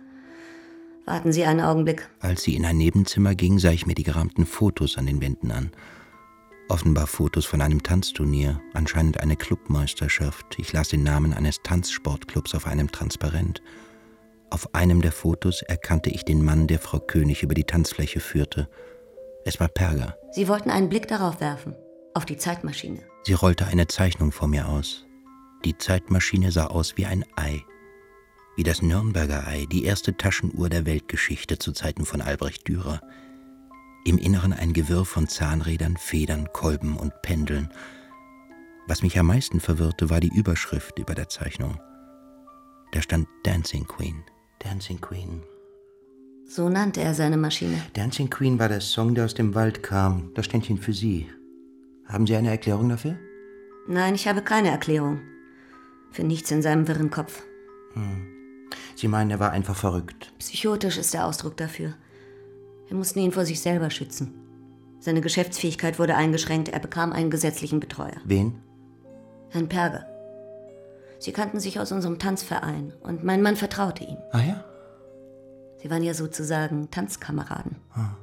[1.07, 2.09] Warten Sie einen Augenblick.
[2.21, 5.51] Als sie in ein Nebenzimmer ging, sah ich mir die gerahmten Fotos an den Wänden
[5.51, 5.71] an.
[6.69, 10.57] Offenbar Fotos von einem Tanzturnier, anscheinend eine Clubmeisterschaft.
[10.59, 13.61] Ich las den Namen eines Tanzsportclubs auf einem Transparent.
[14.51, 18.69] Auf einem der Fotos erkannte ich den Mann, der Frau König über die Tanzfläche führte.
[19.45, 20.17] Es war Perger.
[20.33, 21.75] Sie wollten einen Blick darauf werfen,
[22.15, 23.01] auf die Zeitmaschine.
[23.25, 25.07] Sie rollte eine Zeichnung vor mir aus.
[25.65, 27.65] Die Zeitmaschine sah aus wie ein Ei.
[28.57, 33.01] Wie das Nürnberger Ei, die erste Taschenuhr der Weltgeschichte zu Zeiten von Albrecht Dürer.
[34.05, 37.71] Im Inneren ein Gewirr von Zahnrädern, Federn, Kolben und Pendeln.
[38.87, 41.79] Was mich am meisten verwirrte, war die Überschrift über der Zeichnung.
[42.93, 44.25] Da stand Dancing Queen.
[44.59, 45.43] Dancing Queen.
[46.47, 47.81] So nannte er seine Maschine.
[47.95, 50.33] Dancing Queen war der Song, der aus dem Wald kam.
[50.35, 51.29] Das Ständchen für Sie.
[52.07, 53.17] Haben Sie eine Erklärung dafür?
[53.87, 55.21] Nein, ich habe keine Erklärung.
[56.11, 57.45] Für nichts in seinem wirren Kopf.
[57.93, 58.40] Hm.
[58.95, 60.33] Sie meinen, er war einfach verrückt.
[60.39, 61.95] Psychotisch ist der Ausdruck dafür.
[62.89, 64.35] Wir mussten ihn vor sich selber schützen.
[64.99, 68.17] Seine Geschäftsfähigkeit wurde eingeschränkt, er bekam einen gesetzlichen Betreuer.
[68.25, 68.61] Wen?
[69.51, 70.05] Herrn Perger.
[71.19, 74.17] Sie kannten sich aus unserem Tanzverein und mein Mann vertraute ihm.
[74.33, 74.65] Ah ja?
[75.83, 77.77] Sie waren ja sozusagen Tanzkameraden.
[77.95, 78.17] Ah.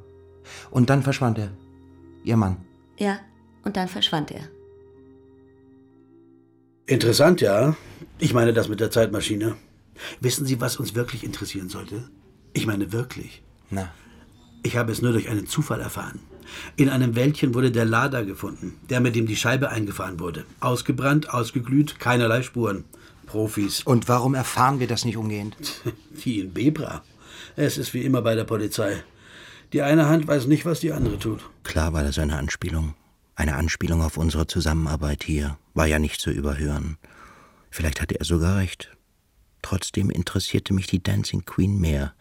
[0.69, 1.49] Und dann verschwand er.
[2.23, 2.57] Ihr Mann.
[2.97, 3.19] Ja,
[3.63, 4.41] und dann verschwand er.
[6.86, 7.75] Interessant, ja.
[8.19, 9.55] Ich meine das mit der Zeitmaschine.
[10.19, 12.10] Wissen Sie, was uns wirklich interessieren sollte?
[12.53, 13.41] Ich meine wirklich.
[13.69, 13.91] Na.
[14.63, 16.19] Ich habe es nur durch einen Zufall erfahren.
[16.75, 20.45] In einem Wäldchen wurde der Lader gefunden, der mit dem die Scheibe eingefahren wurde.
[20.60, 22.86] Ausgebrannt, ausgeglüht, keinerlei Spuren.
[23.25, 23.83] Profis.
[23.83, 25.55] Und warum erfahren wir das nicht umgehend?
[26.23, 27.03] Die in Bebra.
[27.55, 29.03] Es ist wie immer bei der Polizei.
[29.73, 31.41] Die eine Hand weiß nicht, was die andere tut.
[31.63, 32.95] Klar war das eine Anspielung.
[33.36, 35.57] Eine Anspielung auf unsere Zusammenarbeit hier.
[35.73, 36.97] War ja nicht zu überhören.
[37.69, 38.96] Vielleicht hatte er sogar recht.
[39.67, 42.13] Trotzdem interessierte mich die Dancing Queen mehr.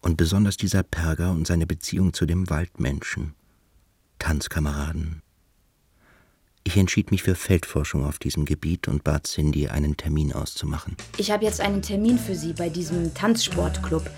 [0.00, 3.34] Und besonders dieser Perger und seine Beziehung zu dem Waldmenschen.
[4.18, 5.20] Tanzkameraden.
[6.64, 10.96] Ich entschied mich für Feldforschung auf diesem Gebiet und bat Cindy, einen Termin auszumachen.
[11.18, 14.10] Ich habe jetzt einen Termin für Sie bei diesem Tanzsportclub.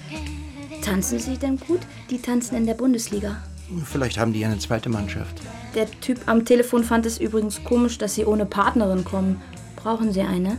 [0.85, 1.81] Tanzen Sie denn gut?
[2.11, 3.43] Die tanzen in der Bundesliga.
[3.87, 5.35] Vielleicht haben die eine zweite Mannschaft.
[5.75, 9.43] Der Typ am Telefon fand es übrigens komisch, dass Sie ohne Partnerin kommen.
[9.75, 10.59] Brauchen Sie eine?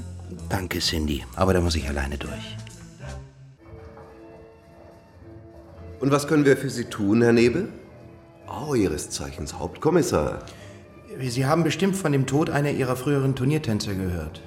[0.50, 2.58] Danke, Cindy, aber da muss ich alleine durch.
[6.00, 7.70] Und was können wir für Sie tun, Herr Nebel?
[8.48, 10.40] Oh, Ihres Zeichens Hauptkommissar.
[11.20, 14.42] Sie haben bestimmt von dem Tod einer Ihrer früheren Turniertänzer gehört.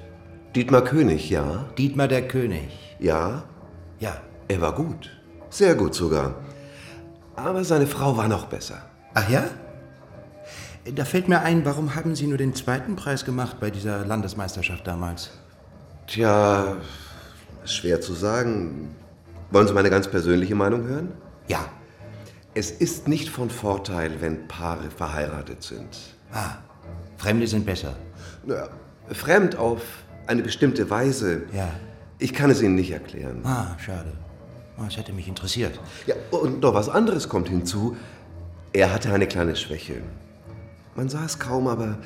[0.55, 1.65] Dietmar König, ja?
[1.77, 2.69] Dietmar der König.
[2.99, 3.43] Ja?
[3.99, 4.21] Ja.
[4.47, 5.09] Er war gut.
[5.49, 6.35] Sehr gut sogar.
[7.35, 8.81] Aber seine Frau war noch besser.
[9.13, 9.45] Ach ja?
[10.95, 14.87] Da fällt mir ein, warum haben Sie nur den zweiten Preis gemacht bei dieser Landesmeisterschaft
[14.87, 15.31] damals?
[16.07, 16.77] Tja,
[17.65, 18.95] schwer zu sagen.
[19.51, 21.11] Wollen Sie meine ganz persönliche Meinung hören?
[21.47, 21.65] Ja.
[22.53, 25.97] Es ist nicht von Vorteil, wenn Paare verheiratet sind.
[26.33, 26.55] Ah,
[27.17, 27.95] Fremde sind besser.
[28.45, 28.69] Naja,
[29.11, 29.81] fremd auf
[30.27, 31.43] eine bestimmte Weise.
[31.53, 31.69] Ja.
[32.19, 33.41] Ich kann es Ihnen nicht erklären.
[33.45, 34.13] Ah, schade.
[34.77, 35.79] Das hätte mich interessiert.
[36.05, 37.97] Ja, und noch was anderes kommt hinzu.
[38.73, 40.01] Er hatte eine kleine Schwäche.
[40.95, 41.97] Man sah es kaum, aber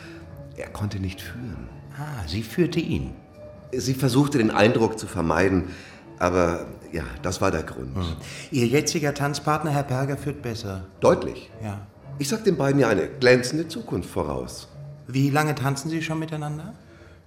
[0.57, 1.69] er konnte nicht führen.
[1.97, 3.13] Ah, sie führte ihn.
[3.73, 5.69] Sie versuchte den Eindruck zu vermeiden,
[6.19, 7.95] aber ja, das war der Grund.
[7.95, 8.03] Hm.
[8.51, 10.85] Ihr jetziger Tanzpartner, Herr Berger, führt besser.
[10.99, 11.49] Deutlich.
[11.63, 11.87] Ja.
[12.19, 14.67] Ich sag den beiden ja eine glänzende Zukunft voraus.
[15.07, 16.73] Wie lange tanzen Sie schon miteinander?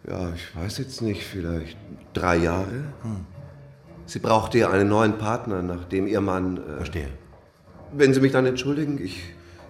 [0.09, 1.77] Ja, ich weiß jetzt nicht, vielleicht
[2.13, 2.85] drei Jahre.
[3.03, 3.27] Hm.
[4.07, 6.59] Sie brauchte ja einen neuen Partner, nachdem ihr Mann.
[6.59, 7.09] Äh, Verstehe.
[7.93, 9.23] Wenn Sie mich dann entschuldigen, ich,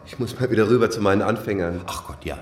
[0.07, 1.83] ich muss mal wieder rüber zu meinen Anfängern.
[1.87, 2.39] Ach Gott, ja.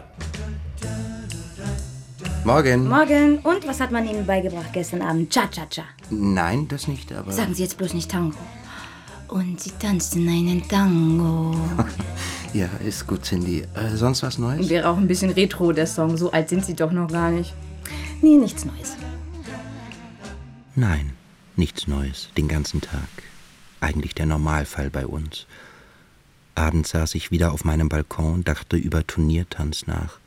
[2.44, 2.88] Morgen.
[2.88, 3.38] Morgen.
[3.38, 5.32] Und was hat man Ihnen beigebracht gestern Abend?
[5.32, 5.84] Cha-cha-cha.
[6.10, 7.30] Nein, das nicht, aber.
[7.30, 8.36] Sagen Sie jetzt bloß nicht Tango.
[9.28, 11.54] Und Sie tanzten einen Tango.
[12.52, 13.60] ja, ist gut, Cindy.
[13.74, 14.68] Äh, sonst was Neues?
[14.68, 16.16] Wäre auch ein bisschen retro, der Song.
[16.16, 17.54] So alt sind Sie doch noch gar nicht.
[18.22, 18.96] Nee, nichts Neues.
[20.74, 21.12] Nein,
[21.54, 22.30] nichts Neues.
[22.36, 23.08] Den ganzen Tag.
[23.80, 25.46] Eigentlich der Normalfall bei uns.
[26.56, 30.18] Abends saß ich wieder auf meinem Balkon und dachte über Turniertanz nach.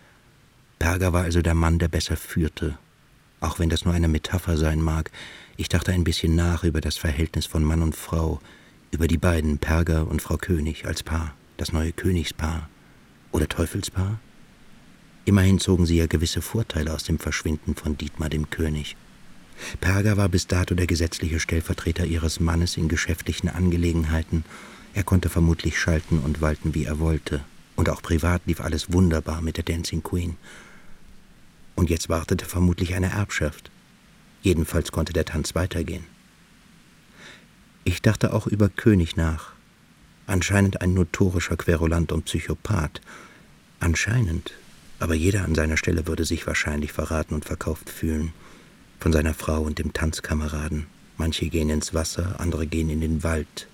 [0.80, 2.78] Berger war also der Mann, der besser führte.
[3.40, 5.12] Auch wenn das nur eine Metapher sein mag,
[5.58, 8.42] ich dachte ein bisschen nach über das Verhältnis von Mann und Frau,
[8.92, 12.70] über die beiden, Perger und Frau König, als Paar, das neue Königspaar
[13.32, 14.20] oder Teufelspaar.
[15.26, 18.96] Immerhin zogen sie ja gewisse Vorteile aus dem Verschwinden von Dietmar dem König.
[19.82, 24.44] Perger war bis dato der gesetzliche Stellvertreter ihres Mannes in geschäftlichen Angelegenheiten.
[24.94, 27.42] Er konnte vermutlich schalten und walten, wie er wollte.
[27.76, 30.38] Und auch privat lief alles wunderbar mit der Dancing Queen.
[31.76, 33.70] Und jetzt wartete vermutlich eine Erbschaft.
[34.42, 36.06] Jedenfalls konnte der Tanz weitergehen.
[37.84, 39.54] Ich dachte auch über König nach.
[40.28, 43.02] Anscheinend ein notorischer Querulant und Psychopath.
[43.80, 44.54] Anscheinend.
[45.00, 48.34] Aber jeder an seiner Stelle würde sich wahrscheinlich verraten und verkauft fühlen.
[49.00, 50.88] Von seiner Frau und dem Tanzkameraden.
[51.18, 53.68] Manche gehen ins Wasser, andere gehen in den Wald.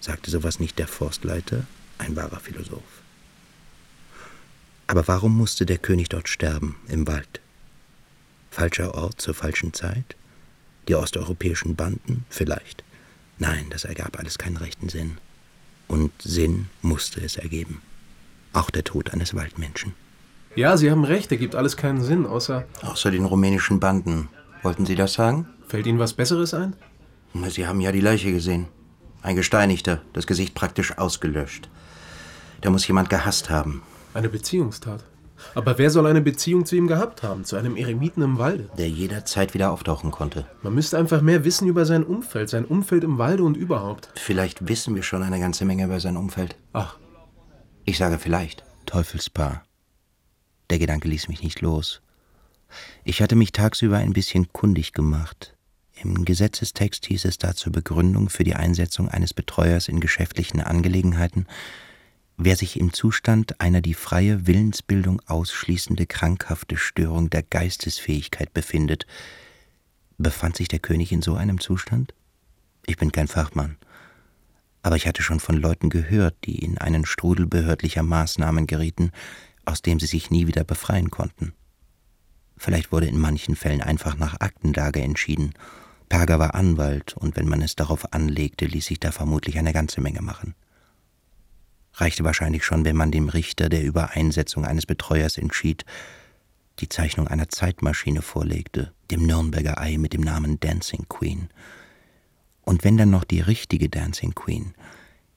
[0.00, 1.66] Sagte sowas nicht der Forstleiter?
[1.98, 3.03] Ein wahrer Philosoph.
[4.86, 7.40] Aber warum musste der König dort sterben, im Wald?
[8.50, 10.16] Falscher Ort zur falschen Zeit?
[10.88, 12.24] Die osteuropäischen Banden?
[12.28, 12.84] Vielleicht.
[13.38, 15.18] Nein, das ergab alles keinen rechten Sinn.
[15.88, 17.82] Und Sinn musste es ergeben.
[18.52, 19.94] Auch der Tod eines Waldmenschen.
[20.54, 22.64] Ja, Sie haben recht, ergibt alles keinen Sinn, außer.
[22.82, 24.28] Außer den rumänischen Banden.
[24.62, 25.48] Wollten Sie das sagen?
[25.66, 26.76] Fällt Ihnen was Besseres ein?
[27.48, 28.66] Sie haben ja die Leiche gesehen.
[29.22, 31.68] Ein Gesteinigter, das Gesicht praktisch ausgelöscht.
[32.60, 33.82] Da muss jemand gehasst haben.
[34.14, 35.04] Eine Beziehungstat.
[35.56, 37.44] Aber wer soll eine Beziehung zu ihm gehabt haben?
[37.44, 38.70] Zu einem Eremiten im Walde?
[38.78, 40.46] Der jederzeit wieder auftauchen konnte.
[40.62, 44.08] Man müsste einfach mehr wissen über sein Umfeld, sein Umfeld im Walde und überhaupt.
[44.14, 46.56] Vielleicht wissen wir schon eine ganze Menge über sein Umfeld.
[46.72, 46.96] Ach.
[47.84, 48.64] Ich sage vielleicht.
[48.86, 49.64] Teufelspaar.
[50.70, 52.00] Der Gedanke ließ mich nicht los.
[53.02, 55.56] Ich hatte mich tagsüber ein bisschen kundig gemacht.
[56.02, 61.46] Im Gesetzestext hieß es da zur Begründung für die Einsetzung eines Betreuers in geschäftlichen Angelegenheiten,
[62.36, 69.06] wer sich im Zustand einer die freie Willensbildung ausschließende krankhafte Störung der Geistesfähigkeit befindet.
[70.18, 72.14] Befand sich der König in so einem Zustand?
[72.86, 73.76] Ich bin kein Fachmann.
[74.82, 79.12] Aber ich hatte schon von Leuten gehört, die in einen Strudel behördlicher Maßnahmen gerieten,
[79.64, 81.54] aus dem sie sich nie wieder befreien konnten.
[82.56, 85.54] Vielleicht wurde in manchen Fällen einfach nach Aktenlage entschieden.
[86.08, 90.00] Perger war Anwalt, und wenn man es darauf anlegte, ließ sich da vermutlich eine ganze
[90.00, 90.54] Menge machen.
[91.94, 95.84] Reichte wahrscheinlich schon, wenn man dem Richter, der über Einsetzung eines Betreuers entschied,
[96.80, 101.48] die Zeichnung einer Zeitmaschine vorlegte, dem Nürnberger Ei mit dem Namen Dancing Queen.
[102.62, 104.74] Und wenn dann noch die richtige Dancing Queen,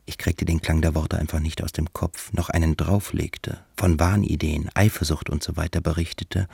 [0.06, 4.00] ich kriegte den Klang der Worte einfach nicht aus dem Kopf, noch einen drauflegte, von
[4.00, 6.48] Wahnideen, Eifersucht und so weiter berichtete,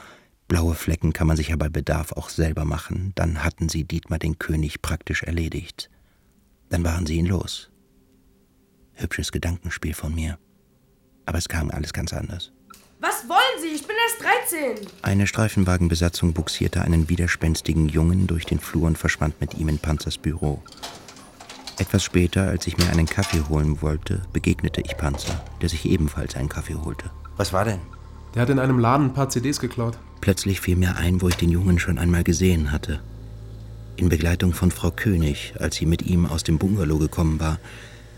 [0.47, 4.19] blaue Flecken kann man sich ja bei Bedarf auch selber machen, dann hatten sie Dietmar
[4.19, 5.89] den König praktisch erledigt.
[6.69, 7.69] Dann waren sie ihn los.
[8.95, 10.37] Hübsches Gedankenspiel von mir.
[11.25, 12.51] Aber es kam alles ganz anders.
[12.99, 13.75] Was wollen Sie?
[13.75, 14.87] Ich bin erst 13.
[15.01, 20.17] Eine Streifenwagenbesatzung buxierte einen widerspenstigen Jungen durch den Flur und verschwand mit ihm in Panzers
[20.17, 20.63] Büro.
[21.79, 26.35] Etwas später, als ich mir einen Kaffee holen wollte, begegnete ich Panzer, der sich ebenfalls
[26.35, 27.09] einen Kaffee holte.
[27.35, 27.79] Was war denn?
[28.35, 29.97] Der hat in einem Laden ein paar CDs geklaut.
[30.21, 33.01] Plötzlich fiel mir ein, wo ich den Jungen schon einmal gesehen hatte.
[33.95, 37.59] In Begleitung von Frau König, als sie mit ihm aus dem Bungalow gekommen war,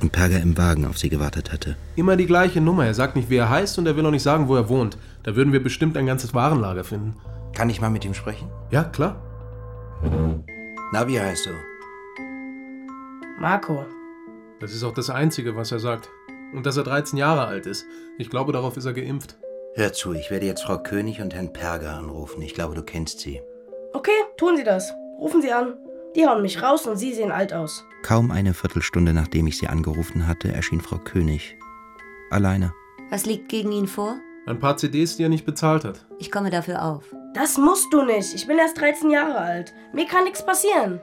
[0.02, 1.76] und Perger im Wagen auf sie gewartet hatte.
[1.96, 2.86] Immer die gleiche Nummer.
[2.86, 4.98] Er sagt nicht, wie er heißt und er will auch nicht sagen, wo er wohnt.
[5.24, 7.16] Da würden wir bestimmt ein ganzes Warenlager finden.
[7.54, 8.50] Kann ich mal mit ihm sprechen?
[8.72, 9.22] Ja, klar.
[10.92, 11.52] Na, wie heißt du?
[13.40, 13.86] Marco.
[14.60, 16.10] Das ist auch das Einzige, was er sagt.
[16.54, 17.86] Und dass er 13 Jahre alt ist.
[18.18, 19.38] Ich glaube, darauf ist er geimpft.
[19.76, 22.42] Hör zu, ich werde jetzt Frau König und Herrn Perger anrufen.
[22.42, 23.42] Ich glaube, du kennst sie.
[23.94, 24.94] Okay, tun Sie das.
[25.20, 25.76] Rufen Sie an.
[26.16, 27.84] Die hauen mich raus und Sie sehen alt aus.
[28.06, 31.58] Kaum eine Viertelstunde nachdem ich sie angerufen hatte, erschien Frau König.
[32.30, 32.72] Alleine.
[33.10, 34.18] Was liegt gegen ihn vor?
[34.46, 36.06] Ein paar CDs, die er nicht bezahlt hat.
[36.20, 37.04] Ich komme dafür auf.
[37.34, 38.36] Das musst du nicht.
[38.36, 39.74] Ich bin erst 13 Jahre alt.
[39.92, 41.02] Mir kann nichts passieren.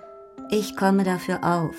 [0.48, 1.74] Ich komme dafür auf.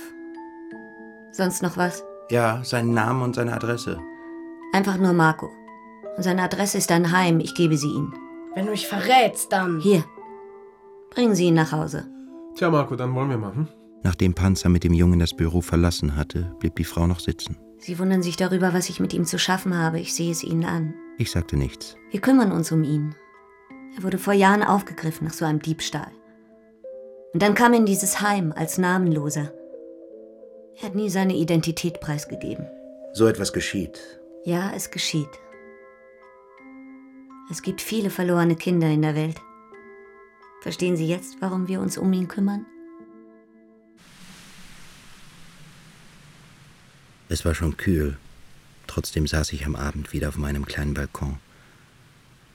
[1.32, 2.04] Sonst noch was?
[2.30, 4.02] Ja, seinen Namen und seine Adresse.
[4.74, 5.50] Einfach nur Marco.
[6.18, 7.40] Und seine Adresse ist ein Heim.
[7.40, 8.14] Ich gebe sie ihm.
[8.56, 9.80] Wenn du mich verrätst, dann.
[9.80, 10.04] Hier.
[11.12, 12.10] Bringen Sie ihn nach Hause.
[12.58, 13.56] Tja, Marco, dann wollen wir mal.
[13.56, 13.70] Hm?
[14.04, 17.58] Nachdem Panzer mit dem Jungen das Büro verlassen hatte, blieb die Frau noch sitzen.
[17.80, 20.00] Sie wundern sich darüber, was ich mit ihm zu schaffen habe.
[20.00, 20.94] Ich sehe es Ihnen an.
[21.18, 21.96] Ich sagte nichts.
[22.12, 23.16] Wir kümmern uns um ihn.
[23.96, 26.12] Er wurde vor Jahren aufgegriffen nach so einem Diebstahl.
[27.34, 29.54] Und dann kam er in dieses Heim als Namenloser.
[30.78, 32.68] Er hat nie seine Identität preisgegeben.
[33.14, 34.00] So etwas geschieht.
[34.44, 35.30] Ja, es geschieht.
[37.52, 39.40] Es gibt viele verlorene Kinder in der Welt.
[40.62, 42.66] Verstehen Sie jetzt, warum wir uns um ihn kümmern?
[47.34, 48.16] Es war schon kühl.
[48.86, 51.40] Trotzdem saß ich am Abend wieder auf meinem kleinen Balkon.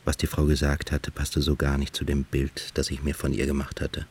[0.04, 3.16] Was die Frau gesagt hatte, passte so gar nicht zu dem Bild, das ich mir
[3.16, 4.06] von ihr gemacht hatte.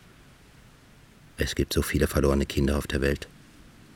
[1.38, 3.30] Es gibt so viele verlorene Kinder auf der Welt.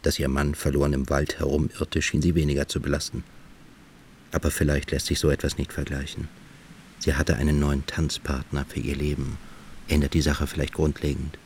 [0.01, 3.26] Dass ihr Mann verloren im Wald herumirrte, schien sie weniger zu belasten.
[4.32, 6.30] Aber vielleicht lässt sich so etwas nicht vergleichen.
[6.99, 9.38] Sie hatte einen neuen Tanzpartner für ihr Leben.
[9.89, 11.38] Ändert die Sache vielleicht grundlegend.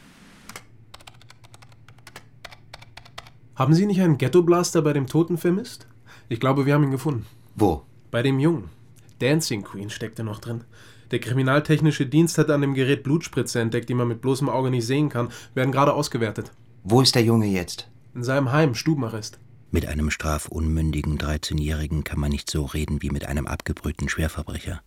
[3.55, 5.87] Haben Sie nicht einen Ghetto-Blaster bei dem Toten vermisst?
[6.27, 7.25] Ich glaube, wir haben ihn gefunden.
[7.55, 7.83] Wo?
[8.11, 8.69] Bei dem Jungen.
[9.19, 10.65] Dancing Queen steckte noch drin.
[11.11, 14.85] Der kriminaltechnische Dienst hat an dem Gerät Blutspritze entdeckt, die man mit bloßem Auge nicht
[14.85, 15.29] sehen kann.
[15.53, 16.51] Werden gerade ausgewertet.
[16.83, 17.89] Wo ist der Junge jetzt?
[18.13, 19.39] In seinem Heim, Stubenarrest.
[19.71, 24.81] Mit einem strafunmündigen 13-Jährigen kann man nicht so reden wie mit einem abgebrühten Schwerverbrecher.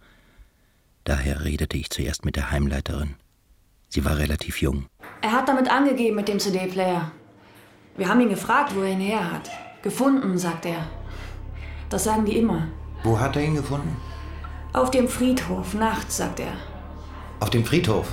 [1.04, 3.14] Daher redete ich zuerst mit der Heimleiterin.
[3.88, 4.86] Sie war relativ jung.
[5.22, 7.10] Er hat damit angegeben mit dem CD-Player.
[7.98, 9.50] Wir haben ihn gefragt, wo er ihn her hat.
[9.82, 10.86] Gefunden, sagt er.
[11.90, 12.68] Das sagen die immer.
[13.02, 13.96] Wo hat er ihn gefunden?
[14.72, 16.52] Auf dem Friedhof, nachts, sagt er.
[17.40, 18.06] Auf dem Friedhof?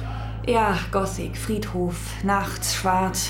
[0.48, 3.30] Ja, Gothic, Friedhof, nachts, schwarz.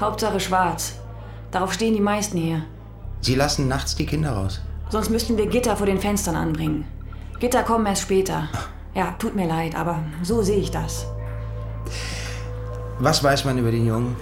[0.00, 1.00] Hauptsache schwarz.
[1.50, 2.62] Darauf stehen die meisten hier.
[3.20, 4.60] Sie lassen nachts die Kinder raus.
[4.90, 6.84] Sonst müssten wir Gitter vor den Fenstern anbringen.
[7.40, 8.48] Gitter kommen erst später.
[8.94, 11.06] Ja, tut mir leid, aber so sehe ich das.
[13.00, 14.14] Was weiß man über den Jungen?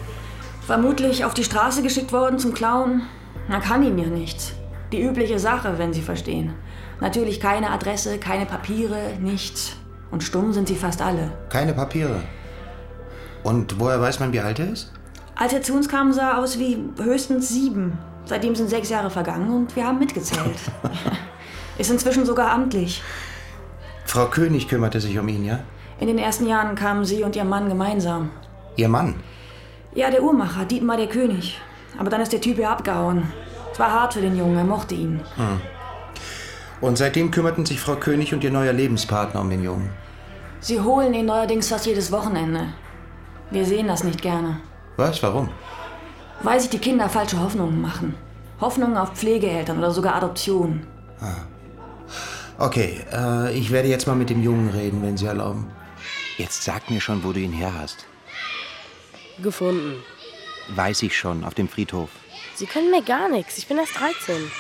[0.66, 3.02] Vermutlich auf die Straße geschickt worden zum Klauen.
[3.48, 4.52] Man kann ihm ja nichts.
[4.92, 6.54] Die übliche Sache, wenn Sie verstehen.
[7.00, 9.76] Natürlich keine Adresse, keine Papiere, nichts.
[10.10, 11.32] Und stumm sind sie fast alle.
[11.48, 12.22] Keine Papiere.
[13.42, 14.92] Und woher weiß man, wie alt er ist?
[15.34, 17.98] Als er zu uns kam, sah er aus wie höchstens sieben.
[18.24, 20.56] Seitdem sind sechs Jahre vergangen und wir haben mitgezählt.
[21.78, 23.02] ist inzwischen sogar amtlich.
[24.06, 25.58] Frau König kümmerte sich um ihn, ja?
[25.98, 28.30] In den ersten Jahren kamen sie und ihr Mann gemeinsam.
[28.76, 29.16] Ihr Mann?
[29.94, 31.60] Ja, der Uhrmacher, Dietmar der König.
[31.98, 33.32] Aber dann ist der Typ ja abgehauen.
[33.72, 35.20] Es war hart für den Jungen, er mochte ihn.
[35.36, 35.60] Hm.
[36.80, 39.90] Und seitdem kümmerten sich Frau König und ihr neuer Lebenspartner um den Jungen.
[40.60, 42.68] Sie holen ihn neuerdings fast jedes Wochenende.
[43.50, 44.60] Wir sehen das nicht gerne.
[44.96, 45.22] Was?
[45.22, 45.48] Warum?
[46.42, 48.14] Weil sich die Kinder falsche Hoffnungen machen.
[48.60, 50.86] Hoffnungen auf Pflegeeltern oder sogar Adoption.
[51.20, 51.42] Ah.
[52.58, 55.70] Okay, äh, ich werde jetzt mal mit dem Jungen reden, wenn Sie erlauben.
[56.38, 58.06] Jetzt sag mir schon, wo du ihn her hast.
[59.42, 60.02] Gefunden.
[60.68, 62.10] Weiß ich schon, auf dem Friedhof.
[62.54, 63.58] Sie können mir gar nichts.
[63.58, 64.50] Ich bin erst 13.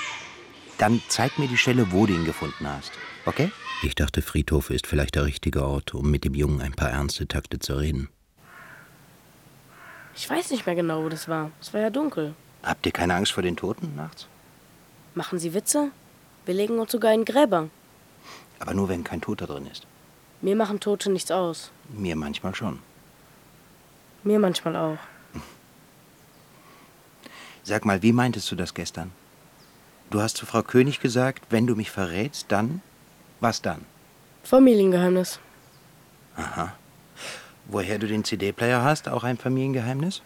[0.78, 2.92] Dann zeig mir die Stelle, wo du ihn gefunden hast.
[3.26, 3.50] Okay?
[3.82, 7.28] Ich dachte, Friedhof ist vielleicht der richtige Ort, um mit dem Jungen ein paar ernste
[7.28, 8.08] Takte zu reden.
[10.16, 11.50] Ich weiß nicht mehr genau, wo das war.
[11.60, 12.34] Es war ja dunkel.
[12.62, 14.26] Habt ihr keine Angst vor den Toten nachts?
[15.14, 15.90] Machen Sie Witze?
[16.46, 17.68] Wir legen uns sogar in Gräber.
[18.58, 19.86] Aber nur, wenn kein Toter drin ist.
[20.40, 21.70] Mir machen Tote nichts aus.
[21.88, 22.80] Mir manchmal schon.
[24.24, 24.98] Mir manchmal auch.
[27.62, 29.10] Sag mal, wie meintest du das gestern?
[30.10, 32.82] Du hast zu Frau König gesagt, wenn du mich verrätst, dann.
[33.40, 33.84] Was dann?
[34.42, 35.38] Familiengeheimnis.
[36.36, 36.74] Aha.
[37.66, 40.22] Woher du den CD-Player hast, auch ein Familiengeheimnis?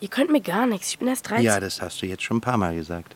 [0.00, 0.88] Ihr könnt mir gar nichts.
[0.88, 1.44] Ich bin erst 13.
[1.44, 3.14] Ja, das hast du jetzt schon ein paar Mal gesagt.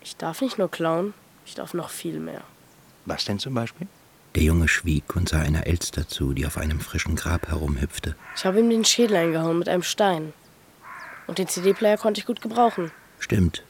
[0.00, 1.14] Ich darf nicht nur klauen,
[1.44, 2.42] ich darf noch viel mehr.
[3.04, 3.86] Was denn zum Beispiel?
[4.34, 8.16] Der Junge schwieg und sah einer Elster zu, die auf einem frischen Grab herumhüpfte.
[8.34, 10.32] Ich habe ihm den Schädel eingehauen mit einem Stein.
[11.26, 12.90] Und den CD-Player konnte ich gut gebrauchen.
[13.18, 13.62] Stimmt.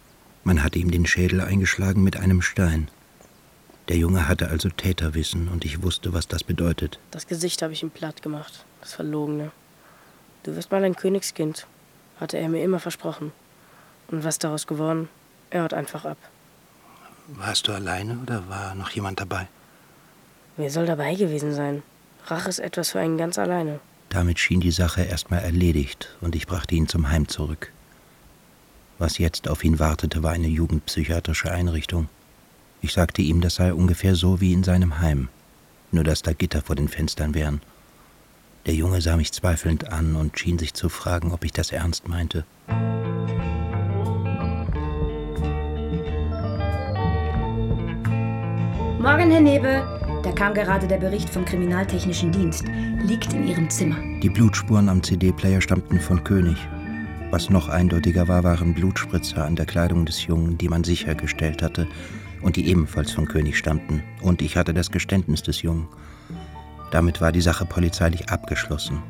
[0.45, 2.89] Man hatte ihm den Schädel eingeschlagen mit einem Stein.
[3.89, 7.01] Der Junge hatte also Täterwissen und ich wusste, was das bedeutet.
[7.11, 8.65] Das Gesicht habe ich ihm platt gemacht.
[8.81, 9.51] Das Verlogene.
[10.45, 11.67] Du wirst mal ein Königskind,
[12.19, 13.33] hatte er mir immer versprochen.
[14.09, 15.09] Und was daraus geworden?
[15.51, 16.19] Er haut einfach ab.
[17.29, 19.49] Warst du alleine oder war noch jemand dabei?
[20.57, 21.83] Wer soll dabei gewesen sein?
[22.27, 23.81] Rache ist etwas für einen ganz alleine.
[24.11, 27.73] Damit schien die Sache erstmal erledigt und ich brachte ihn zum Heim zurück.
[28.99, 32.09] Was jetzt auf ihn wartete, war eine jugendpsychiatrische Einrichtung.
[32.83, 35.29] Ich sagte ihm, das sei ungefähr so wie in seinem Heim,
[35.91, 37.63] nur dass da Gitter vor den Fenstern wären.
[38.67, 42.07] Der Junge sah mich zweifelnd an und schien sich zu fragen, ob ich das ernst
[42.07, 42.45] meinte.
[49.01, 50.02] Morgen, Herr Nebe.
[50.23, 52.65] Da kam gerade der Bericht vom Kriminaltechnischen Dienst.
[53.03, 53.97] Liegt in Ihrem Zimmer.
[54.23, 56.57] Die Blutspuren am CD-Player stammten von König.
[57.33, 61.89] Was noch eindeutiger war, waren Blutspritzer an der Kleidung des Jungen, die man sichergestellt hatte
[62.41, 64.05] und die ebenfalls von König stammten.
[64.21, 65.89] Und ich hatte das Geständnis des Jungen.
[66.93, 69.03] Damit war die Sache polizeilich abgeschlossen.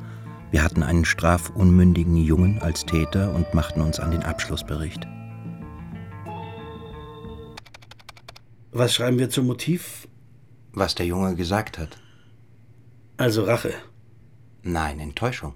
[0.51, 5.07] Wir hatten einen strafunmündigen Jungen als Täter und machten uns an den Abschlussbericht.
[8.71, 10.09] Was schreiben wir zum Motiv?
[10.73, 11.99] Was der Junge gesagt hat.
[13.17, 13.75] Also Rache.
[14.63, 15.55] Nein, Enttäuschung.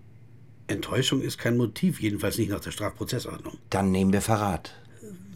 [0.66, 3.56] Enttäuschung ist kein Motiv, jedenfalls nicht nach der Strafprozessordnung.
[3.70, 4.74] Dann nehmen wir Verrat.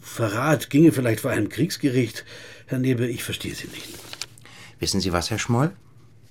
[0.01, 2.25] Verrat ginge vielleicht vor einem Kriegsgericht.
[2.67, 3.89] Herr Nebe, ich verstehe Sie nicht.
[4.79, 5.71] Wissen Sie was, Herr Schmoll?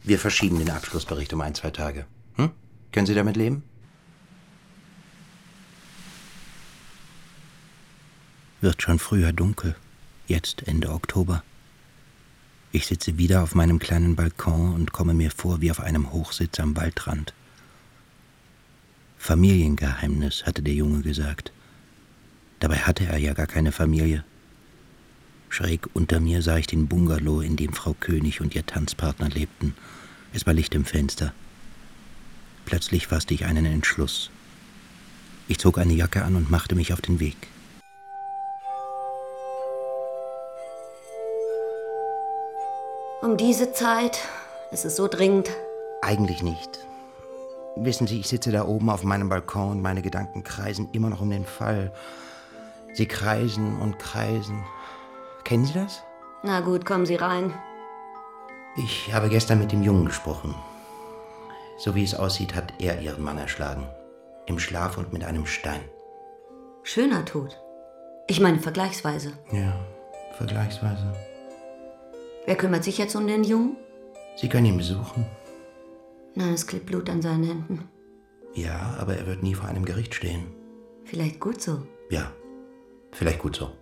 [0.03, 2.07] Wir verschieben den Abschlussbericht um ein, zwei Tage.
[2.35, 2.51] Hm?
[2.93, 3.63] Können Sie damit leben?
[8.61, 9.77] Wird schon früher dunkel.
[10.27, 11.43] Jetzt Ende Oktober.
[12.73, 16.61] Ich sitze wieder auf meinem kleinen Balkon und komme mir vor wie auf einem Hochsitz
[16.61, 17.35] am Waldrand.
[19.19, 21.53] Familiengeheimnis, hatte der Junge gesagt.
[22.61, 24.25] Dabei hatte er ja gar keine Familie.
[25.49, 29.75] Schräg unter mir sah ich den Bungalow, in dem Frau König und ihr Tanzpartner lebten.
[30.33, 31.35] Es war Licht im Fenster.
[32.67, 34.31] Plötzlich fasste ich einen Entschluss.
[35.49, 37.49] Ich zog eine Jacke an und machte mich auf den Weg.
[43.23, 44.19] Um diese Zeit
[44.71, 45.51] ist es so dringend.
[46.01, 46.79] Eigentlich nicht.
[47.77, 51.21] Wissen Sie, ich sitze da oben auf meinem Balkon und meine Gedanken kreisen immer noch
[51.21, 51.93] um den Fall.
[52.95, 54.65] Sie kreisen und kreisen.
[55.45, 56.03] Kennen Sie das?
[56.43, 57.53] Na gut, kommen Sie rein.
[58.79, 60.55] Ich habe gestern mit dem Jungen gesprochen.
[61.77, 63.87] So wie es aussieht, hat er ihren Mann erschlagen.
[64.47, 65.83] Im Schlaf und mit einem Stein.
[66.85, 67.61] Schöner Tod.
[68.29, 69.35] Ich meine, vergleichsweise.
[69.53, 69.75] Ja,
[70.39, 71.13] vergleichsweise.
[72.47, 73.77] Wer kümmert sich jetzt um den Jungen?
[74.37, 75.27] Sie können ihn besuchen.
[76.35, 77.89] Nein, es klebt Blut an seinen Händen.
[78.55, 80.47] Ja, aber er wird nie vor einem Gericht stehen.
[81.05, 81.83] Vielleicht gut so.
[82.11, 82.33] Ja,
[83.13, 83.73] vielleicht gut so.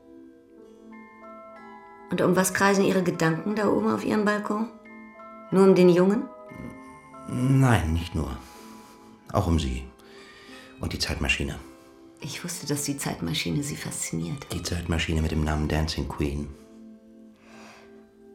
[2.10, 4.68] Und um was kreisen Ihre Gedanken da oben auf Ihrem Balkon?
[5.50, 6.24] Nur um den Jungen?
[7.28, 8.36] Nein, nicht nur.
[9.32, 9.84] Auch um Sie.
[10.80, 11.58] Und die Zeitmaschine.
[12.20, 14.46] Ich wusste, dass die Zeitmaschine Sie fasziniert.
[14.52, 16.48] Die Zeitmaschine mit dem Namen Dancing Queen.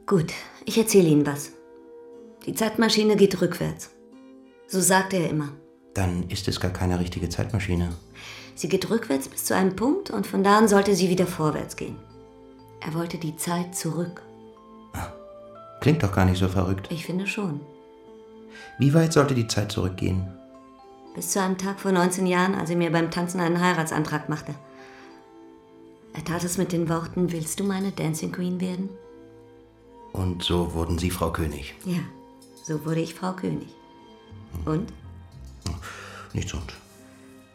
[0.05, 0.33] Gut,
[0.65, 1.51] ich erzähle Ihnen was.
[2.45, 3.91] Die Zeitmaschine geht rückwärts.
[4.67, 5.49] So sagte er immer.
[5.93, 7.93] Dann ist es gar keine richtige Zeitmaschine.
[8.55, 11.75] Sie geht rückwärts bis zu einem Punkt und von da an sollte sie wieder vorwärts
[11.75, 11.95] gehen.
[12.81, 14.21] Er wollte die Zeit zurück.
[15.79, 16.87] Klingt doch gar nicht so verrückt.
[16.91, 17.61] Ich finde schon.
[18.79, 20.27] Wie weit sollte die Zeit zurückgehen?
[21.15, 24.55] Bis zu einem Tag vor 19 Jahren, als er mir beim Tanzen einen Heiratsantrag machte.
[26.13, 28.89] Er tat es mit den Worten, willst du meine Dancing Queen werden?
[30.13, 31.75] Und so wurden Sie Frau König.
[31.85, 31.99] Ja,
[32.63, 33.67] so wurde ich Frau König.
[34.65, 34.93] Und?
[36.33, 36.73] Nichts und.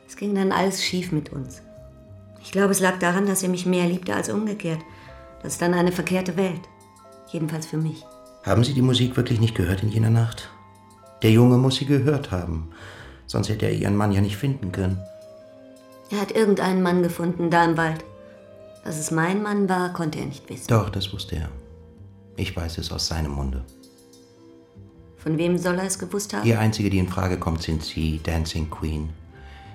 [0.06, 1.62] Es ging dann alles schief mit uns.
[2.42, 4.80] Ich glaube, es lag daran, dass er mich mehr liebte als umgekehrt.
[5.42, 6.60] Das ist dann eine verkehrte Welt.
[7.30, 8.04] Jedenfalls für mich.
[8.44, 10.48] Haben Sie die Musik wirklich nicht gehört in jener Nacht?
[11.22, 12.70] Der Junge muss sie gehört haben.
[13.26, 15.02] Sonst hätte er ihren Mann ja nicht finden können.
[16.10, 18.04] Er hat irgendeinen Mann gefunden, da im Wald.
[18.84, 20.68] Dass es mein Mann war, konnte er nicht wissen.
[20.68, 21.50] Doch, das wusste er.
[22.38, 23.64] Ich weiß es aus seinem Munde.
[25.16, 26.44] Von wem soll er es gewusst haben?
[26.44, 29.10] Die einzige, die in Frage kommt, sind Sie, Dancing Queen.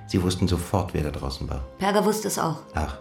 [0.07, 1.63] Sie wussten sofort, wer da draußen war.
[1.77, 2.59] Perger wusste es auch.
[2.73, 2.97] Ach,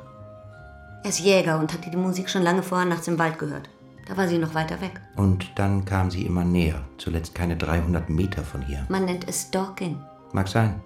[1.05, 3.69] Er ist Jäger und hatte die Musik schon lange vorher nachts im Wald gehört.
[4.09, 5.01] Da war sie noch weiter weg.
[5.17, 6.83] und dann kam sie immer näher.
[6.99, 8.85] Zuletzt keine 300 Meter von hier.
[8.89, 9.97] Man nennt es Stalking.
[10.33, 10.81] Mag sein.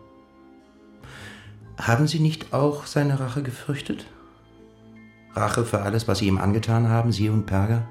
[1.78, 4.06] Haben Sie nicht auch seine Rache gefürchtet?
[5.34, 7.86] Rache für alles, was Sie ihm angetan haben, Sie und Perger?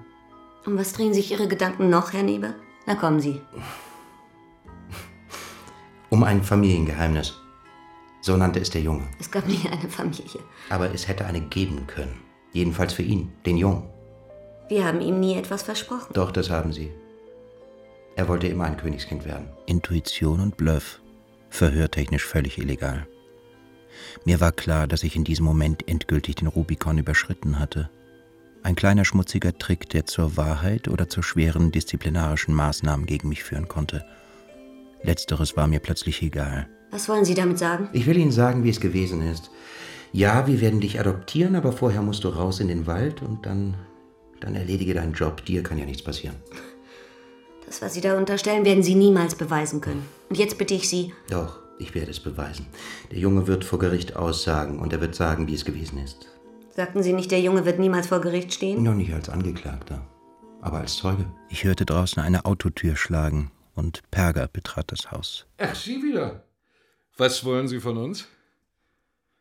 [0.66, 2.55] Um was drehen sich Ihre Gedanken noch, Herr Nieber?
[2.86, 3.41] Na kommen Sie.
[6.11, 7.34] Um ein Familiengeheimnis.
[8.22, 9.03] So nannte es der Junge.
[9.20, 10.39] Es gab nie eine Familie.
[10.70, 12.22] Aber es hätte eine geben können.
[12.53, 13.84] Jedenfalls für ihn, den Jungen.
[14.70, 16.13] Wir haben ihm nie etwas versprochen.
[16.13, 16.91] Doch, das haben Sie.
[18.16, 19.49] Er wollte immer ein Königskind werden.
[19.66, 21.01] Intuition und Bluff.
[21.49, 23.07] Verhörtechnisch völlig illegal.
[24.24, 27.89] Mir war klar, dass ich in diesem Moment endgültig den Rubikon überschritten hatte.
[28.66, 33.68] Ein kleiner schmutziger Trick, der zur Wahrheit oder zu schweren disziplinarischen Maßnahmen gegen mich führen
[33.68, 34.03] konnte.
[35.03, 36.68] Letzteres war mir plötzlich egal.
[36.89, 37.89] Was wollen Sie damit sagen?
[37.93, 39.51] Ich will Ihnen sagen, wie es gewesen ist.
[40.13, 43.76] Ja, wir werden dich adoptieren, aber vorher musst du raus in den Wald und dann,
[44.39, 45.45] dann erledige deinen Job.
[45.45, 46.36] Dir kann ja nichts passieren.
[47.68, 50.03] Das, was Sie da unterstellen, werden Sie niemals beweisen können.
[50.30, 52.66] Und jetzt bitte ich Sie, Doch, ich werde es beweisen.
[53.11, 56.30] Der Junge wird vor Gericht aussagen und er wird sagen, wie es gewesen ist.
[56.76, 58.84] Sagten Sie nicht, der Junge wird niemals vor Gericht stehen?
[58.84, 60.06] Noch nicht als Angeklagter,
[60.62, 61.26] aber als Zeuge.
[61.50, 65.46] Ich hörte draußen eine Autotür schlagen und Perger betrat das Haus.
[65.58, 66.44] Ach, Sie wieder.
[67.18, 68.28] Was wollen Sie von uns?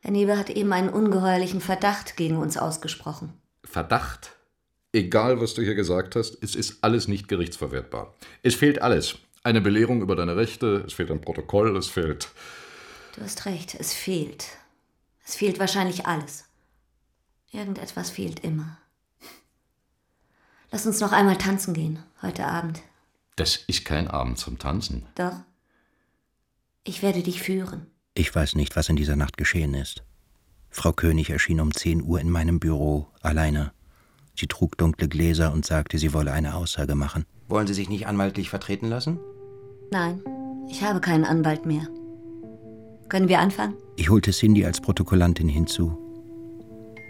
[0.00, 3.32] Herr Nieber hat eben einen ungeheuerlichen Verdacht gegen uns ausgesprochen.
[3.64, 4.32] Verdacht.
[4.92, 8.14] Egal, was du hier gesagt hast, es ist alles nicht gerichtsverwertbar.
[8.42, 9.16] Es fehlt alles.
[9.42, 12.28] Eine Belehrung über deine Rechte, es fehlt ein Protokoll, es fehlt.
[13.16, 14.46] Du hast recht, es fehlt.
[15.26, 16.44] Es fehlt wahrscheinlich alles.
[17.54, 18.78] Irgendetwas fehlt immer.
[20.72, 22.82] Lass uns noch einmal tanzen gehen, heute Abend.
[23.36, 25.06] Das ist kein Abend zum Tanzen.
[25.14, 25.36] Doch.
[26.82, 27.86] Ich werde dich führen.
[28.14, 30.02] Ich weiß nicht, was in dieser Nacht geschehen ist.
[30.68, 33.72] Frau König erschien um 10 Uhr in meinem Büro, alleine.
[34.34, 37.24] Sie trug dunkle Gläser und sagte, sie wolle eine Aussage machen.
[37.46, 39.20] Wollen Sie sich nicht anwaltlich vertreten lassen?
[39.92, 40.20] Nein,
[40.68, 41.86] ich habe keinen Anwalt mehr.
[43.08, 43.76] Können wir anfangen?
[43.94, 46.03] Ich holte Cindy als Protokollantin hinzu.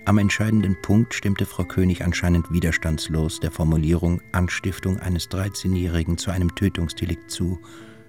[0.07, 6.55] Am entscheidenden Punkt stimmte Frau König anscheinend widerstandslos der Formulierung Anstiftung eines 13-Jährigen zu einem
[6.55, 7.59] Tötungsdelikt zu,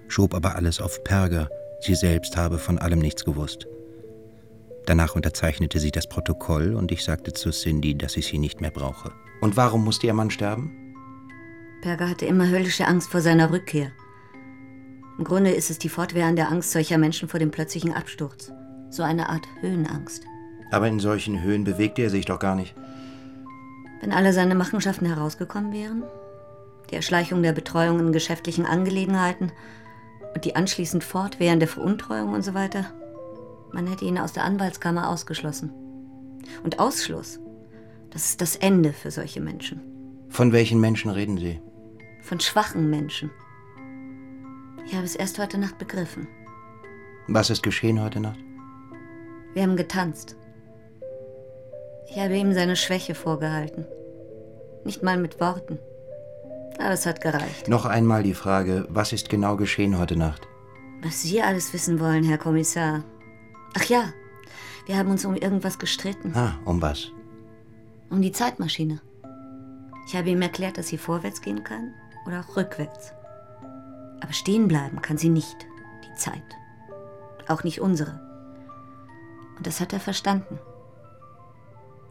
[0.06, 1.48] schob aber alles auf Perger,
[1.80, 3.66] sie selbst habe von allem nichts gewusst.
[4.84, 8.70] Danach unterzeichnete sie das Protokoll und ich sagte zu Cindy, dass ich sie nicht mehr
[8.70, 9.10] brauche.
[9.40, 10.94] Und warum musste ihr Mann sterben?
[11.80, 13.90] Perger hatte immer höllische Angst vor seiner Rückkehr.
[15.16, 18.52] Im Grunde ist es die fortwährende Angst solcher Menschen vor dem plötzlichen Absturz.
[18.90, 20.26] So eine Art Höhenangst.
[20.70, 22.74] Aber in solchen Höhen bewegte er sich doch gar nicht.
[24.00, 26.02] Wenn alle seine Machenschaften herausgekommen wären,
[26.90, 29.52] die Erschleichung der Betreuung in geschäftlichen Angelegenheiten
[30.34, 32.86] und die anschließend fortwährende Veruntreuung und so weiter.
[33.72, 35.72] Man hätte ihn aus der Anwaltskammer ausgeschlossen.
[36.62, 37.40] Und Ausschluss,
[38.10, 39.80] das ist das Ende für solche Menschen.
[40.28, 41.60] Von welchen Menschen reden Sie?
[42.22, 43.30] Von schwachen Menschen.
[44.86, 46.28] Ich habe es erst heute Nacht begriffen.
[47.28, 48.38] Was ist geschehen heute Nacht?
[49.54, 50.36] Wir haben getanzt.
[52.08, 53.86] Ich habe ihm seine Schwäche vorgehalten.
[54.84, 55.78] Nicht mal mit Worten.
[56.78, 57.68] Aber es hat gereicht.
[57.68, 60.46] Noch einmal die Frage, was ist genau geschehen heute Nacht?
[61.02, 63.02] Was Sie alles wissen wollen, Herr Kommissar.
[63.76, 64.12] Ach ja,
[64.86, 66.32] wir haben uns um irgendwas gestritten.
[66.34, 67.10] Ah, um was?
[68.10, 69.00] Um die Zeitmaschine.
[70.06, 71.92] Ich habe ihm erklärt, dass sie vorwärts gehen kann
[72.26, 73.12] oder auch rückwärts.
[74.20, 75.66] Aber stehen bleiben kann sie nicht,
[76.04, 76.42] die Zeit.
[77.48, 78.20] Auch nicht unsere.
[79.56, 80.58] Und das hat er verstanden.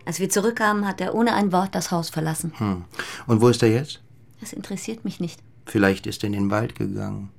[0.05, 2.53] Als wir zurückkamen, hat er ohne ein Wort das Haus verlassen.
[2.57, 2.85] Hm.
[3.25, 4.01] Und wo ist er jetzt?
[4.39, 5.41] Das interessiert mich nicht.
[5.65, 7.31] Vielleicht ist er in den Wald gegangen.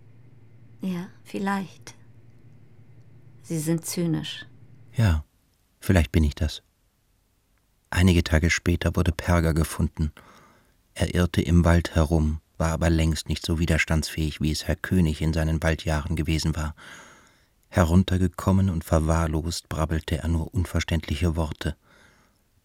[0.80, 1.94] Ja, vielleicht.
[3.42, 4.44] Sie sind zynisch.
[4.94, 5.24] Ja,
[5.78, 6.62] vielleicht bin ich das.
[7.90, 10.10] Einige Tage später wurde Perger gefunden.
[10.94, 15.22] Er irrte im Wald herum, war aber längst nicht so widerstandsfähig, wie es Herr König
[15.22, 16.74] in seinen Waldjahren gewesen war.
[17.68, 21.76] Heruntergekommen und verwahrlost brabbelte er nur unverständliche Worte.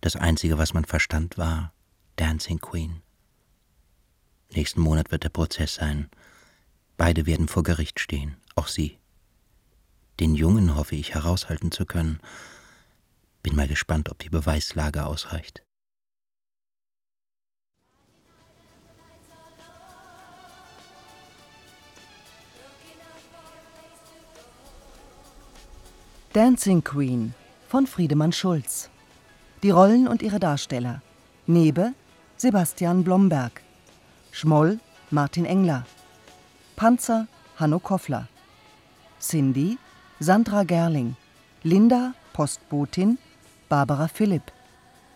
[0.02, 1.74] Das Einzige, was man verstand, war
[2.16, 3.02] Dancing Queen.
[4.54, 6.10] Nächsten Monat wird der Prozess sein.
[6.98, 8.98] Beide werden vor Gericht stehen, auch sie.
[10.20, 12.20] Den Jungen hoffe ich heraushalten zu können.
[13.44, 15.64] Bin mal gespannt, ob die Beweislage ausreicht.
[26.34, 27.34] Dancing Queen
[27.68, 28.91] von Friedemann Schulz.
[29.64, 31.04] Die Rollen und ihre Darsteller.
[31.46, 31.94] Nebe
[32.36, 33.62] Sebastian Blomberg.
[34.32, 34.80] Schmoll
[35.12, 35.86] Martin Engler.
[36.76, 38.28] Panzer Hanno Koffler.
[39.20, 39.78] Cindy
[40.20, 41.16] Sandra Gerling.
[41.62, 43.20] Linda Postbotin
[43.70, 44.52] Barbara Philipp.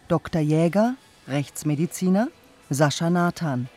[0.09, 0.41] Dr.
[0.41, 0.93] Jäger
[1.27, 2.27] Rechtsmediziner
[2.69, 3.67] Sascha Nathan.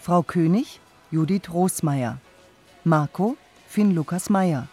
[0.00, 0.80] Frau König
[1.12, 2.18] Judith Rosmeier.
[2.82, 3.36] Marco
[3.68, 4.66] Finn Lukas Meyer.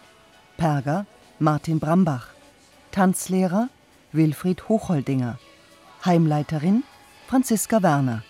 [0.57, 1.05] Perger
[1.37, 2.29] Martin Brambach.
[2.91, 3.69] Tanzlehrer
[4.15, 5.37] Wilfried Hochholdinger.
[6.05, 6.83] Heimleiterin
[7.27, 8.23] Franziska Werner.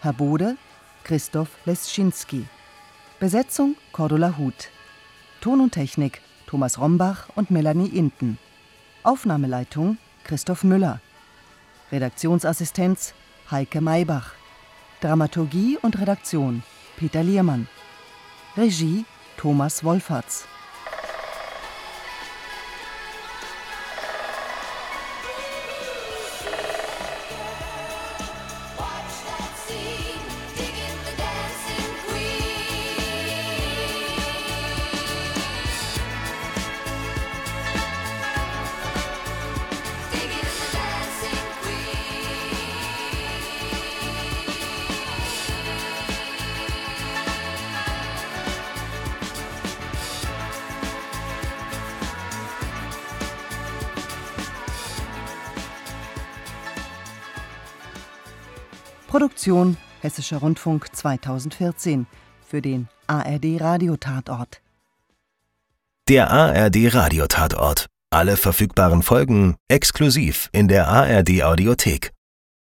[0.00, 0.56] Herr Bode
[1.04, 2.46] Christoph Leschinski.
[3.20, 4.70] Besetzung Cordula Huth.
[5.40, 8.38] Ton und Technik Thomas Rombach und Melanie Inten.
[9.02, 11.00] Aufnahmeleitung Christoph Müller.
[11.90, 13.14] Redaktionsassistenz
[13.50, 14.32] Heike Maybach.
[15.00, 16.62] Dramaturgie und Redaktion
[16.96, 17.68] Peter Liermann.
[18.56, 19.04] Regie
[19.36, 20.46] Thomas Wolferts.
[59.42, 62.06] Produktion Hessischer Rundfunk 2014
[62.48, 64.60] für den ARD Radiotatort.
[66.08, 67.86] Der ARD Radiotatort.
[68.10, 72.12] Alle verfügbaren Folgen exklusiv in der ARD Audiothek.